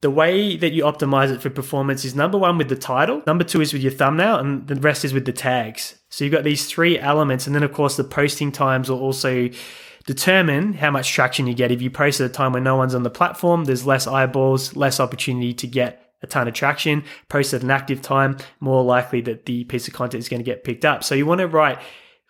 the 0.00 0.10
way 0.10 0.56
that 0.56 0.72
you 0.72 0.82
optimize 0.82 1.32
it 1.32 1.40
for 1.40 1.48
performance 1.48 2.04
is 2.04 2.14
number 2.14 2.36
one 2.36 2.58
with 2.58 2.68
the 2.68 2.76
title, 2.76 3.22
number 3.26 3.44
two 3.44 3.60
is 3.60 3.72
with 3.72 3.82
your 3.82 3.92
thumbnail, 3.92 4.36
and 4.36 4.66
the 4.66 4.74
rest 4.74 5.04
is 5.04 5.14
with 5.14 5.24
the 5.24 5.32
tags. 5.32 5.98
So 6.10 6.24
you've 6.24 6.32
got 6.32 6.44
these 6.44 6.66
three 6.66 6.98
elements, 6.98 7.46
and 7.46 7.54
then 7.54 7.62
of 7.62 7.72
course 7.72 7.96
the 7.96 8.04
posting 8.04 8.52
times 8.52 8.90
will 8.90 9.00
also 9.00 9.48
determine 10.06 10.74
how 10.74 10.90
much 10.90 11.10
traction 11.10 11.46
you 11.46 11.54
get. 11.54 11.72
If 11.72 11.80
you 11.80 11.90
post 11.90 12.20
at 12.20 12.30
a 12.30 12.32
time 12.32 12.52
when 12.52 12.64
no 12.64 12.76
one's 12.76 12.94
on 12.94 13.02
the 13.02 13.10
platform, 13.10 13.64
there's 13.64 13.86
less 13.86 14.06
eyeballs, 14.06 14.76
less 14.76 15.00
opportunity 15.00 15.54
to 15.54 15.66
get 15.66 16.03
a 16.24 16.26
ton 16.26 16.48
of 16.48 16.54
traction. 16.54 17.04
Post 17.28 17.54
at 17.54 17.62
an 17.62 17.70
active 17.70 18.02
time, 18.02 18.38
more 18.58 18.82
likely 18.82 19.20
that 19.20 19.46
the 19.46 19.62
piece 19.64 19.86
of 19.86 19.94
content 19.94 20.20
is 20.20 20.28
going 20.28 20.40
to 20.40 20.44
get 20.44 20.64
picked 20.64 20.84
up. 20.84 21.04
So 21.04 21.14
you 21.14 21.26
want 21.26 21.40
to 21.40 21.46
write 21.46 21.78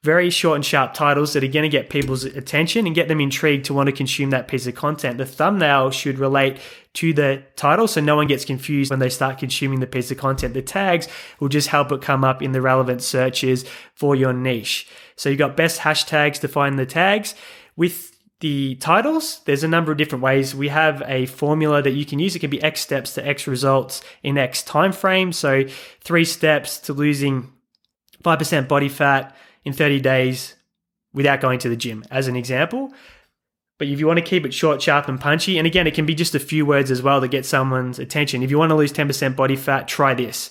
very 0.03 0.29
short 0.29 0.57
and 0.57 0.65
sharp 0.67 0.93
titles 0.93 1.33
that 1.33 1.43
are 1.43 1.49
going 1.49 1.63
to 1.63 1.69
get 1.71 1.89
people's 1.89 2.25
attention 2.25 2.85
and 2.85 2.95
get 2.95 3.09
them 3.09 3.23
intrigued 3.23 3.65
to 3.65 3.73
want 3.73 3.87
to 3.87 3.93
consume 3.93 4.29
that 4.29 4.49
piece 4.49 4.67
of 4.67 4.75
content. 4.75 5.17
The 5.17 5.25
thumbnail 5.25 5.93
should 5.93 6.19
relate 6.19 6.59
to 6.95 7.15
the 7.15 7.43
title 7.57 7.89
so 7.89 8.03
no 8.03 8.15
one 8.15 8.27
gets 8.27 8.45
confused 8.45 8.91
when 8.91 8.99
they 8.99 9.09
start 9.09 9.39
consuming 9.39 9.81
the 9.81 9.87
piece 9.87 10.11
of 10.11 10.19
content. 10.19 10.53
The 10.53 10.61
tags 10.61 11.09
will 11.41 11.49
just 11.49 11.69
help 11.69 11.91
it 11.91 12.03
come 12.03 12.23
up 12.23 12.43
in 12.43 12.53
the 12.53 12.61
relevant 12.61 13.03
searches 13.03 13.65
for 13.95 14.15
your 14.15 14.35
niche. 14.35 14.87
So 15.17 15.31
you've 15.31 15.39
got 15.39 15.57
best 15.57 15.81
hashtags 15.81 16.39
to 16.41 16.49
find 16.49 16.79
the 16.79 16.85
tags. 16.85 17.35
With 17.75 18.14
the 18.45 18.75
titles, 18.75 19.41
there's 19.47 19.65
a 19.65 19.69
number 19.69 19.91
of 19.91 19.97
different 19.97 20.23
ways. 20.23 20.55
We 20.55 20.69
have 20.69 21.03
a 21.07 21.25
formula 21.25 21.81
that 21.81 21.93
you 21.93 22.05
can 22.05 22.19
use. 22.19 22.37
It 22.37 22.41
can 22.41 22.51
be 22.51 22.63
X 22.63 22.83
steps 22.83 23.15
to 23.15 23.27
X 23.27 23.47
results 23.47 24.03
in 24.23 24.37
X 24.37 24.63
time 24.63 24.93
frame. 24.93 25.33
So 25.33 25.65
three 26.03 26.27
steps 26.27 26.77
to 26.81 26.93
losing 26.93 27.51
5% 28.23 28.69
body 28.69 28.91
fat 28.91 29.35
in 29.65 29.73
30 29.73 29.99
days 30.01 30.57
without 31.15 31.41
going 31.41 31.59
to 31.61 31.71
the 31.71 31.77
gym, 31.77 32.05
as 32.11 32.29
an 32.29 32.37
example. 32.37 32.93
But 33.79 33.89
if 33.89 33.99
you 33.99 34.07
want 34.07 34.19
to 34.19 34.23
keep 34.23 34.45
it 34.45 34.53
short, 34.53 34.83
sharp, 34.83 35.09
and 35.09 35.19
punchy, 35.19 35.57
and 35.57 35.67
again, 35.67 35.87
it 35.87 35.95
can 35.95 36.05
be 36.05 36.15
just 36.15 36.35
a 36.35 36.39
few 36.39 36.67
words 36.67 36.91
as 36.91 37.01
well 37.01 37.23
to 37.23 37.29
get 37.29 37.47
someone's 37.47 37.99
attention. 37.99 38.43
If 38.43 38.51
you 38.51 38.59
want 38.59 38.69
to 38.69 38.77
lose 38.77 38.93
10% 38.93 39.37
body 39.37 39.57
fat, 39.57 39.89
try 39.89 40.13
this. 40.13 40.51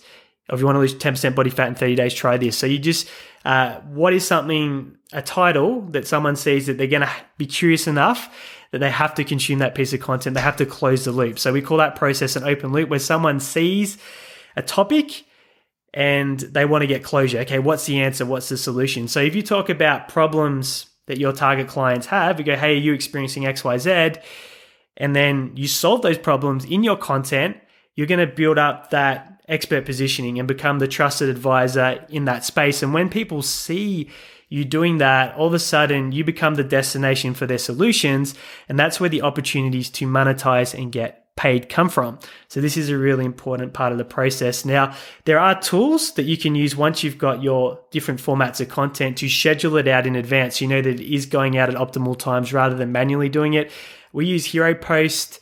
If 0.52 0.60
you 0.60 0.66
want 0.66 0.78
to 0.78 0.80
lose 0.80 0.96
10% 0.96 1.36
body 1.36 1.52
fat 1.52 1.68
in 1.68 1.76
30 1.76 1.94
days, 1.94 2.16
try 2.16 2.38
this. 2.38 2.58
So 2.58 2.66
you 2.66 2.80
just, 2.80 3.08
uh, 3.46 3.82
what 3.82 4.14
is 4.14 4.26
something, 4.26 4.98
a 5.14 5.22
title 5.22 5.82
that 5.92 6.08
someone 6.08 6.36
sees 6.36 6.66
that 6.68 6.78
they're 6.78 6.88
going 6.88 7.02
to 7.02 7.12
be 7.38 7.46
curious 7.46 7.88
enough 7.88 8.34
that 8.72 8.80
they 8.80 8.90
have 8.90 9.14
to 9.14 9.24
consume 9.24 9.60
that 9.60 9.76
piece 9.76 9.94
of 9.94 10.00
content. 10.00 10.34
They 10.34 10.42
have 10.42 10.58
to 10.58 10.66
close 10.66 11.06
the 11.06 11.12
loop. 11.12 11.38
So 11.38 11.54
we 11.54 11.62
call 11.62 11.78
that 11.78 11.96
process 11.96 12.36
an 12.36 12.44
open 12.44 12.72
loop 12.72 12.90
where 12.90 13.00
someone 13.00 13.40
sees 13.40 14.00
a 14.56 14.64
topic 14.64 15.26
and 15.94 16.40
they 16.40 16.66
want 16.66 16.82
to 16.82 16.88
get 16.88 17.04
closure. 17.04 17.40
Okay, 17.42 17.60
what's 17.60 17.86
the 17.86 18.02
answer? 18.02 18.26
What's 18.26 18.50
the 18.50 18.58
solution? 18.58 19.08
So 19.08 19.20
if 19.20 19.36
you 19.36 19.44
talk 19.44 19.70
about 19.70 20.10
problems 20.10 20.88
that 21.06 21.20
your 21.20 21.34
target 21.34 21.68
clients 21.68 22.08
have, 22.08 22.40
you 22.40 22.46
go, 22.46 22.56
hey, 22.56 22.74
are 22.74 22.80
you 22.80 22.94
experiencing 22.94 23.44
XYZ? 23.44 24.22
And 24.98 25.16
then 25.16 25.52
you 25.56 25.68
solve 25.68 26.02
those 26.02 26.18
problems 26.18 26.66
in 26.66 26.84
your 26.84 26.98
content, 26.98 27.58
you're 27.96 28.08
going 28.08 28.28
to 28.28 28.36
build 28.36 28.58
up 28.58 28.90
that 28.90 29.44
expert 29.48 29.86
positioning 29.86 30.40
and 30.40 30.48
become 30.48 30.80
the 30.80 30.88
trusted 30.88 31.30
advisor 31.30 32.04
in 32.10 32.26
that 32.26 32.44
space. 32.44 32.82
And 32.82 32.94
when 32.94 33.10
people 33.10 33.44
see 33.44 34.10
you 34.54 34.64
doing 34.64 35.00
that, 35.00 35.36
all 35.36 35.48
of 35.48 35.54
a 35.56 35.60
sudden 35.60 36.12
you 36.12 36.24
become 36.24 36.54
the 36.54 36.64
destination 36.64 37.34
for 37.34 37.48
their 37.48 37.58
solutions. 37.58 38.36
And 38.70 38.78
that's 38.78 39.00
where 39.00 39.10
the 39.10 39.24
opportunities 39.24 39.90
to 39.90 40.06
monetize 40.06 40.78
and 40.78 40.92
get 40.92 41.36
paid 41.36 41.70
come 41.70 41.90
from. 41.90 42.20
So 42.50 42.62
this 42.62 42.78
is 42.78 42.90
a 42.90 42.98
really 42.98 43.26
important 43.26 43.74
part 43.74 43.92
of 43.92 43.98
the 43.98 44.06
process. 44.06 44.64
Now, 44.64 44.96
there 45.26 45.40
are 45.40 45.60
tools 45.60 46.14
that 46.14 46.26
you 46.26 46.38
can 46.38 46.54
use 46.54 46.76
once 46.76 47.04
you've 47.04 47.18
got 47.18 47.42
your 47.42 47.80
different 47.90 48.22
formats 48.22 48.62
of 48.62 48.70
content 48.70 49.18
to 49.18 49.28
schedule 49.28 49.76
it 49.78 49.88
out 49.88 50.06
in 50.06 50.16
advance. 50.16 50.62
You 50.62 50.68
know 50.68 50.84
that 50.84 51.00
it 51.00 51.14
is 51.14 51.26
going 51.26 51.58
out 51.58 51.70
at 51.70 51.76
optimal 51.76 52.20
times 52.20 52.54
rather 52.54 52.76
than 52.76 52.92
manually 52.92 53.30
doing 53.30 53.56
it. 53.56 53.72
We 54.12 54.28
use 54.28 54.46
Hero 54.46 54.76
Post. 54.76 55.40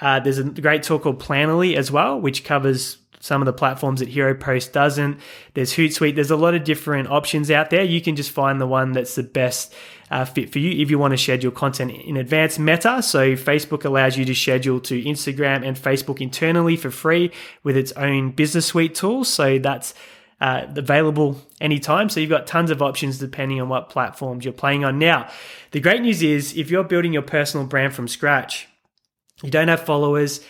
Uh, 0.00 0.18
there's 0.18 0.38
a 0.38 0.44
great 0.44 0.82
tool 0.82 0.98
called 0.98 1.22
Planoly 1.22 1.76
as 1.76 1.92
well, 1.92 2.20
which 2.20 2.42
covers 2.42 2.96
some 3.20 3.42
of 3.42 3.46
the 3.46 3.52
platforms 3.52 4.00
that 4.00 4.08
Hero 4.08 4.34
Post 4.34 4.72
doesn't. 4.72 5.20
There's 5.54 5.74
Hootsuite. 5.74 6.14
There's 6.14 6.30
a 6.30 6.36
lot 6.36 6.54
of 6.54 6.64
different 6.64 7.08
options 7.08 7.50
out 7.50 7.70
there. 7.70 7.84
You 7.84 8.00
can 8.00 8.16
just 8.16 8.30
find 8.30 8.60
the 8.60 8.66
one 8.66 8.92
that's 8.92 9.14
the 9.14 9.22
best 9.22 9.74
uh, 10.10 10.24
fit 10.24 10.50
for 10.50 10.58
you 10.58 10.82
if 10.82 10.90
you 10.90 10.98
want 10.98 11.12
to 11.12 11.18
schedule 11.18 11.50
content 11.50 11.92
in 11.92 12.16
advance. 12.16 12.58
Meta, 12.58 13.02
so 13.02 13.32
Facebook 13.32 13.84
allows 13.84 14.16
you 14.16 14.24
to 14.24 14.34
schedule 14.34 14.80
to 14.80 15.02
Instagram 15.02 15.66
and 15.66 15.76
Facebook 15.76 16.20
internally 16.20 16.76
for 16.76 16.90
free 16.90 17.30
with 17.62 17.76
its 17.76 17.92
own 17.92 18.30
business 18.30 18.66
suite 18.66 18.94
tools. 18.94 19.28
So 19.28 19.58
that's 19.58 19.94
uh, 20.40 20.66
available 20.74 21.40
anytime. 21.60 22.08
So 22.08 22.20
you've 22.20 22.30
got 22.30 22.46
tons 22.46 22.70
of 22.70 22.80
options 22.80 23.18
depending 23.18 23.60
on 23.60 23.68
what 23.68 23.90
platforms 23.90 24.46
you're 24.46 24.54
playing 24.54 24.84
on. 24.84 24.98
Now, 24.98 25.28
the 25.72 25.80
great 25.80 26.00
news 26.00 26.22
is 26.22 26.56
if 26.56 26.70
you're 26.70 26.84
building 26.84 27.12
your 27.12 27.22
personal 27.22 27.66
brand 27.66 27.94
from 27.94 28.08
scratch, 28.08 28.66
you 29.42 29.50
don't 29.50 29.68
have 29.68 29.84
followers, 29.84 30.40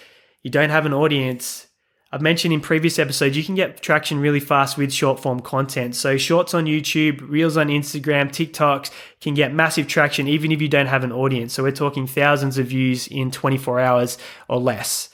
you 0.43 0.50
don't 0.50 0.71
have 0.71 0.87
an 0.87 0.95
audience, 0.95 1.67
I've 2.12 2.21
mentioned 2.21 2.52
in 2.52 2.61
previous 2.61 2.99
episodes, 2.99 3.37
you 3.37 3.45
can 3.45 3.55
get 3.55 3.83
traction 3.83 4.19
really 4.19 4.40
fast 4.40 4.76
with 4.76 4.93
short 4.93 5.21
form 5.21 5.40
content. 5.40 5.95
So, 5.95 6.17
shorts 6.17 6.55
on 6.55 6.64
YouTube, 6.64 7.21
reels 7.29 7.57
on 7.57 7.69
Instagram, 7.69 8.31
TikToks 8.31 8.90
can 9.21 9.35
get 9.35 9.55
massive 9.55 9.87
traction 9.87 10.26
even 10.26 10.50
if 10.50 10.61
you 10.61 10.69
don't 10.69 10.87
have 10.87 11.05
an 11.05 11.12
audience. 11.12 11.52
So, 11.52 11.62
we're 11.62 11.71
talking 11.71 12.09
thousands 12.09 12.59
of 12.59 12.67
views 12.67 13.07
in 13.07 13.31
24 13.31 13.79
hours 13.79 14.19
or 14.49 14.59
less. 14.59 15.11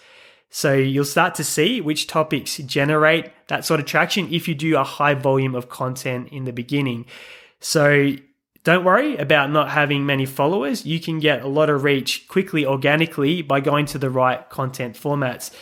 So, 0.48 0.72
you'll 0.72 1.04
start 1.04 1.34
to 1.34 1.44
see 1.44 1.82
which 1.82 2.06
topics 2.06 2.56
generate 2.58 3.30
that 3.48 3.66
sort 3.66 3.78
of 3.78 3.84
traction 3.84 4.32
if 4.32 4.48
you 4.48 4.54
do 4.54 4.78
a 4.78 4.84
high 4.84 5.14
volume 5.14 5.54
of 5.54 5.68
content 5.68 6.28
in 6.30 6.44
the 6.44 6.52
beginning. 6.52 7.04
So, 7.60 8.16
don't 8.64 8.84
worry 8.84 9.16
about 9.18 9.50
not 9.50 9.70
having 9.70 10.06
many 10.06 10.24
followers. 10.24 10.86
You 10.86 10.98
can 10.98 11.20
get 11.20 11.42
a 11.42 11.46
lot 11.46 11.68
of 11.68 11.84
reach 11.84 12.26
quickly, 12.26 12.64
organically 12.64 13.42
by 13.42 13.60
going 13.60 13.84
to 13.86 13.98
the 13.98 14.10
right 14.10 14.48
content 14.48 14.96
formats. 14.96 15.52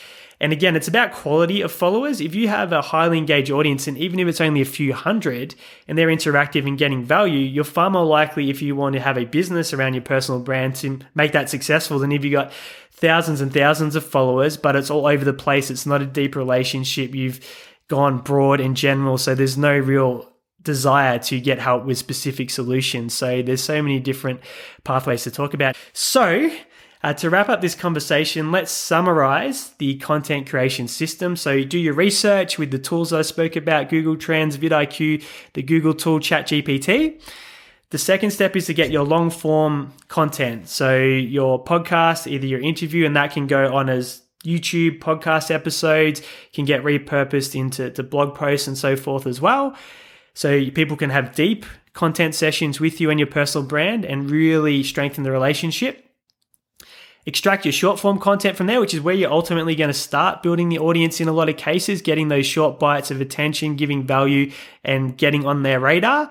And 0.41 0.53
again, 0.53 0.77
it's 0.77 0.89
about 0.89 1.13
quality 1.13 1.61
of 1.61 1.73
followers. 1.73 2.21
If 2.21 2.35
you 2.35 2.49
have 2.49 2.73
a 2.73 2.83
highly 2.83 3.19
engaged 3.19 3.51
audience, 3.51 3.87
and 3.87 3.97
even 3.97 4.19
if 4.19 4.29
it's 4.29 4.41
only 4.41 4.61
a 4.61 4.67
few 4.67 4.93
hundred 4.93 5.55
and 5.87 5.97
they're 5.97 6.09
interactive 6.09 6.67
and 6.67 6.77
getting 6.77 7.05
value, 7.05 7.39
you're 7.39 7.65
far 7.65 7.91
more 7.91 8.05
likely 8.05 8.51
if 8.51 8.61
you 8.61 8.75
want 8.77 8.95
to 8.95 9.01
have 9.01 9.17
a 9.17 9.25
business 9.25 9.73
around 9.73 9.95
your 9.95 10.03
personal 10.03 10.41
brand 10.41 10.77
to 10.77 11.01
make 11.15 11.33
that 11.33 11.51
successful 11.51 11.99
than 11.99 12.13
if 12.13 12.25
you've 12.25 12.33
got 12.33 12.53
thousands 12.91 13.41
and 13.41 13.53
thousands 13.53 13.97
of 13.97 14.05
followers, 14.05 14.57
but 14.57 14.77
it's 14.77 14.91
all 14.91 15.07
over 15.07 15.25
the 15.25 15.33
place. 15.33 15.71
It's 15.71 15.87
not 15.87 16.03
a 16.03 16.07
deep 16.07 16.37
relationship. 16.37 17.15
You've 17.15 17.41
gone 17.89 18.19
broad 18.19 18.61
in 18.61 18.75
general. 18.75 19.19
So 19.19 19.35
there's 19.35 19.59
no 19.59 19.77
real 19.77 20.31
desire 20.63 21.19
to 21.19 21.39
get 21.41 21.59
help 21.59 21.85
with 21.85 21.99
specific 21.99 22.51
solutions. 22.51 23.15
So 23.15 23.43
there's 23.43 23.63
so 23.63 23.83
many 23.83 24.01
different 24.01 24.41
pathways 24.83 25.23
to 25.25 25.31
talk 25.31 25.55
about. 25.55 25.77
So 25.93 26.51
uh, 27.05 27.13
to 27.13 27.29
wrap 27.29 27.51
up 27.51 27.61
this 27.61 27.75
conversation, 27.75 28.51
let's 28.51 28.73
summarize 28.73 29.73
the 29.73 29.97
content 29.99 30.49
creation 30.49 30.89
system. 30.89 31.37
So 31.37 31.63
do 31.63 31.79
your 31.79 31.93
research 31.93 32.59
with 32.59 32.71
the 32.71 32.79
tools 32.79 33.13
I 33.13 33.21
spoke 33.21 33.57
about, 33.57 33.91
Google 33.91 34.17
Trends, 34.17 34.57
vidIQ, 34.57 35.23
the 35.53 35.63
Google 35.63 35.93
tool 35.93 36.19
ChatGPT. 36.19 37.21
The 37.91 37.99
second 37.99 38.31
step 38.31 38.57
is 38.57 38.65
to 38.67 38.75
get 38.75 38.91
your 38.91 39.05
long 39.05 39.29
form 39.29 39.93
content. 40.09 40.67
So 40.71 40.97
your 40.97 41.63
podcast, 41.63 42.27
either 42.27 42.47
your 42.47 42.61
interview, 42.61 43.05
and 43.05 43.15
that 43.17 43.33
can 43.33 43.47
go 43.47 43.75
on 43.75 43.91
as 43.91 44.23
YouTube 44.43 44.99
podcast 45.01 45.51
episodes, 45.51 46.23
can 46.55 46.65
get 46.65 46.83
repurposed 46.83 47.55
into 47.55 47.91
to 47.91 48.03
blog 48.03 48.35
posts 48.35 48.67
and 48.67 48.79
so 48.79 48.97
forth 48.97 49.27
as 49.27 49.43
well. 49.43 49.77
So 50.33 50.71
people 50.71 50.97
can 50.97 51.11
have 51.11 51.35
deep 51.35 51.67
content 51.93 52.35
sessions 52.35 52.81
with 52.81 52.99
you 52.99 53.11
and 53.11 53.21
your 53.21 53.27
personal 53.27 53.67
brand 53.67 54.07
and 54.07 54.31
really 54.31 54.83
strengthen 54.83 55.23
the 55.23 55.31
relationship. 55.31 56.01
Extract 57.27 57.65
your 57.65 57.73
short 57.73 57.99
form 57.99 58.19
content 58.19 58.57
from 58.57 58.67
there, 58.67 58.81
which 58.81 58.93
is 58.93 59.01
where 59.01 59.15
you're 59.15 59.31
ultimately 59.31 59.75
going 59.75 59.89
to 59.89 59.95
start 59.95 60.43
building 60.43 60.69
the 60.69 60.79
audience 60.79 61.21
in 61.21 61.29
a 61.29 61.33
lot 61.33 61.49
of 61.49 61.57
cases, 61.57 62.03
getting 62.03 62.29
those 62.29 62.47
short 62.47 62.79
bites 62.79 63.11
of 63.11 63.21
attention, 63.21 63.77
giving 63.77 64.07
value, 64.07 64.53
and 64.85 65.17
getting 65.17 65.47
on 65.47 65.63
their 65.63 65.81
radar. 65.81 66.31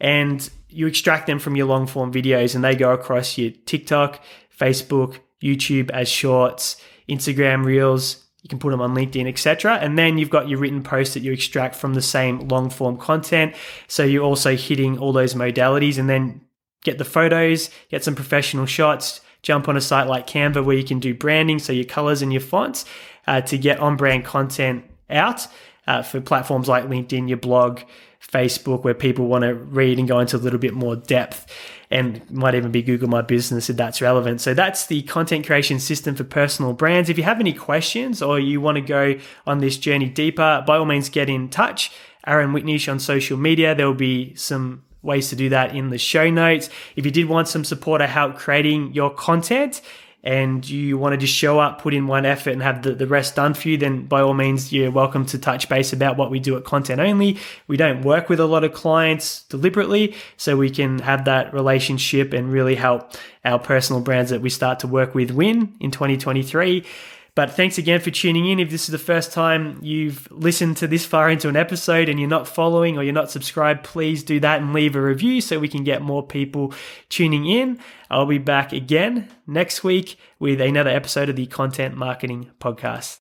And 0.00 0.48
you 0.68 0.86
extract 0.86 1.26
them 1.26 1.38
from 1.38 1.56
your 1.56 1.66
long 1.66 1.86
form 1.86 2.12
videos 2.12 2.54
and 2.54 2.62
they 2.62 2.74
go 2.74 2.92
across 2.92 3.38
your 3.38 3.52
TikTok, 3.64 4.22
Facebook, 4.58 5.18
YouTube 5.42 5.90
as 5.90 6.08
shorts, 6.08 6.76
Instagram 7.08 7.64
reels, 7.64 8.24
you 8.44 8.48
can 8.48 8.58
put 8.58 8.70
them 8.70 8.82
on 8.82 8.94
LinkedIn, 8.94 9.26
etc. 9.26 9.76
And 9.76 9.98
then 9.98 10.18
you've 10.18 10.28
got 10.28 10.50
your 10.50 10.58
written 10.58 10.82
posts 10.82 11.14
that 11.14 11.22
you 11.22 11.32
extract 11.32 11.74
from 11.74 11.94
the 11.94 12.02
same 12.02 12.46
long 12.48 12.68
form 12.68 12.98
content. 12.98 13.54
So 13.88 14.04
you're 14.04 14.22
also 14.22 14.54
hitting 14.54 14.98
all 14.98 15.14
those 15.14 15.32
modalities 15.32 15.98
and 15.98 16.10
then 16.10 16.42
get 16.82 16.98
the 16.98 17.06
photos, 17.06 17.70
get 17.88 18.04
some 18.04 18.14
professional 18.14 18.66
shots, 18.66 19.22
jump 19.44 19.68
on 19.68 19.76
a 19.76 19.80
site 19.80 20.08
like 20.08 20.26
Canva 20.26 20.64
where 20.64 20.76
you 20.76 20.82
can 20.82 20.98
do 20.98 21.14
branding, 21.14 21.60
so 21.60 21.72
your 21.72 21.84
colors 21.84 22.22
and 22.22 22.32
your 22.32 22.40
fonts 22.40 22.84
uh, 23.28 23.42
to 23.42 23.56
get 23.56 23.78
on 23.78 23.96
brand 23.96 24.24
content 24.24 24.84
out 25.10 25.46
uh, 25.86 26.02
for 26.02 26.20
platforms 26.20 26.66
like 26.66 26.84
LinkedIn, 26.84 27.28
your 27.28 27.36
blog, 27.36 27.80
Facebook, 28.20 28.84
where 28.84 28.94
people 28.94 29.26
want 29.26 29.42
to 29.42 29.54
read 29.54 29.98
and 29.98 30.08
go 30.08 30.18
into 30.18 30.36
a 30.36 30.38
little 30.38 30.58
bit 30.58 30.72
more 30.72 30.96
depth 30.96 31.46
and 31.90 32.28
might 32.30 32.54
even 32.54 32.72
be 32.72 32.82
Google 32.82 33.08
My 33.08 33.20
Business 33.20 33.68
if 33.68 33.76
that's 33.76 34.00
relevant. 34.00 34.40
So 34.40 34.54
that's 34.54 34.86
the 34.86 35.02
content 35.02 35.46
creation 35.46 35.78
system 35.78 36.14
for 36.14 36.24
personal 36.24 36.72
brands. 36.72 37.10
If 37.10 37.18
you 37.18 37.24
have 37.24 37.38
any 37.38 37.52
questions 37.52 38.22
or 38.22 38.40
you 38.40 38.62
want 38.62 38.76
to 38.76 38.80
go 38.80 39.18
on 39.46 39.58
this 39.58 39.76
journey 39.76 40.08
deeper, 40.08 40.64
by 40.66 40.78
all 40.78 40.86
means 40.86 41.10
get 41.10 41.28
in 41.28 41.50
touch. 41.50 41.92
Aaron 42.26 42.52
Witnish 42.52 42.90
on 42.90 42.98
social 42.98 43.36
media. 43.36 43.74
There 43.74 43.86
will 43.86 43.94
be 43.94 44.34
some 44.34 44.82
ways 45.04 45.28
to 45.28 45.36
do 45.36 45.50
that 45.50 45.76
in 45.76 45.90
the 45.90 45.98
show 45.98 46.30
notes. 46.30 46.70
If 46.96 47.04
you 47.04 47.10
did 47.10 47.28
want 47.28 47.48
some 47.48 47.64
support 47.64 48.00
or 48.00 48.06
help 48.06 48.36
creating 48.36 48.94
your 48.94 49.10
content, 49.10 49.80
and 50.24 50.66
you 50.68 50.96
want 50.96 51.12
to 51.12 51.18
just 51.18 51.34
show 51.34 51.60
up, 51.60 51.82
put 51.82 51.92
in 51.92 52.06
one 52.06 52.24
effort, 52.24 52.52
and 52.52 52.62
have 52.62 52.82
the, 52.82 52.94
the 52.94 53.06
rest 53.06 53.36
done 53.36 53.52
for 53.52 53.68
you, 53.68 53.76
then 53.76 54.06
by 54.06 54.22
all 54.22 54.32
means, 54.32 54.72
you're 54.72 54.90
welcome 54.90 55.26
to 55.26 55.38
touch 55.38 55.68
base 55.68 55.92
about 55.92 56.16
what 56.16 56.30
we 56.30 56.40
do 56.40 56.56
at 56.56 56.64
Content 56.64 56.98
Only. 56.98 57.38
We 57.68 57.76
don't 57.76 58.00
work 58.00 58.30
with 58.30 58.40
a 58.40 58.46
lot 58.46 58.64
of 58.64 58.72
clients 58.72 59.42
deliberately, 59.44 60.14
so 60.38 60.56
we 60.56 60.70
can 60.70 61.00
have 61.00 61.26
that 61.26 61.52
relationship 61.52 62.32
and 62.32 62.50
really 62.50 62.74
help 62.74 63.12
our 63.44 63.58
personal 63.58 64.00
brands 64.00 64.30
that 64.30 64.40
we 64.40 64.48
start 64.48 64.78
to 64.78 64.86
work 64.86 65.14
with 65.14 65.30
win 65.30 65.74
in 65.78 65.90
2023. 65.90 66.86
But 67.34 67.50
thanks 67.50 67.78
again 67.78 68.00
for 68.00 68.12
tuning 68.12 68.46
in. 68.46 68.60
If 68.60 68.70
this 68.70 68.82
is 68.82 68.92
the 68.92 68.98
first 68.98 69.32
time 69.32 69.80
you've 69.82 70.30
listened 70.30 70.76
to 70.78 70.86
this 70.86 71.04
far 71.04 71.28
into 71.28 71.48
an 71.48 71.56
episode 71.56 72.08
and 72.08 72.20
you're 72.20 72.28
not 72.28 72.46
following 72.46 72.96
or 72.96 73.02
you're 73.02 73.12
not 73.12 73.30
subscribed, 73.30 73.82
please 73.82 74.22
do 74.22 74.38
that 74.38 74.60
and 74.60 74.72
leave 74.72 74.94
a 74.94 75.00
review 75.00 75.40
so 75.40 75.58
we 75.58 75.68
can 75.68 75.82
get 75.82 76.00
more 76.00 76.24
people 76.24 76.72
tuning 77.08 77.46
in. 77.46 77.80
I'll 78.08 78.26
be 78.26 78.38
back 78.38 78.72
again 78.72 79.28
next 79.48 79.82
week 79.82 80.16
with 80.38 80.60
another 80.60 80.90
episode 80.90 81.28
of 81.28 81.34
the 81.34 81.46
Content 81.46 81.96
Marketing 81.96 82.50
Podcast. 82.60 83.12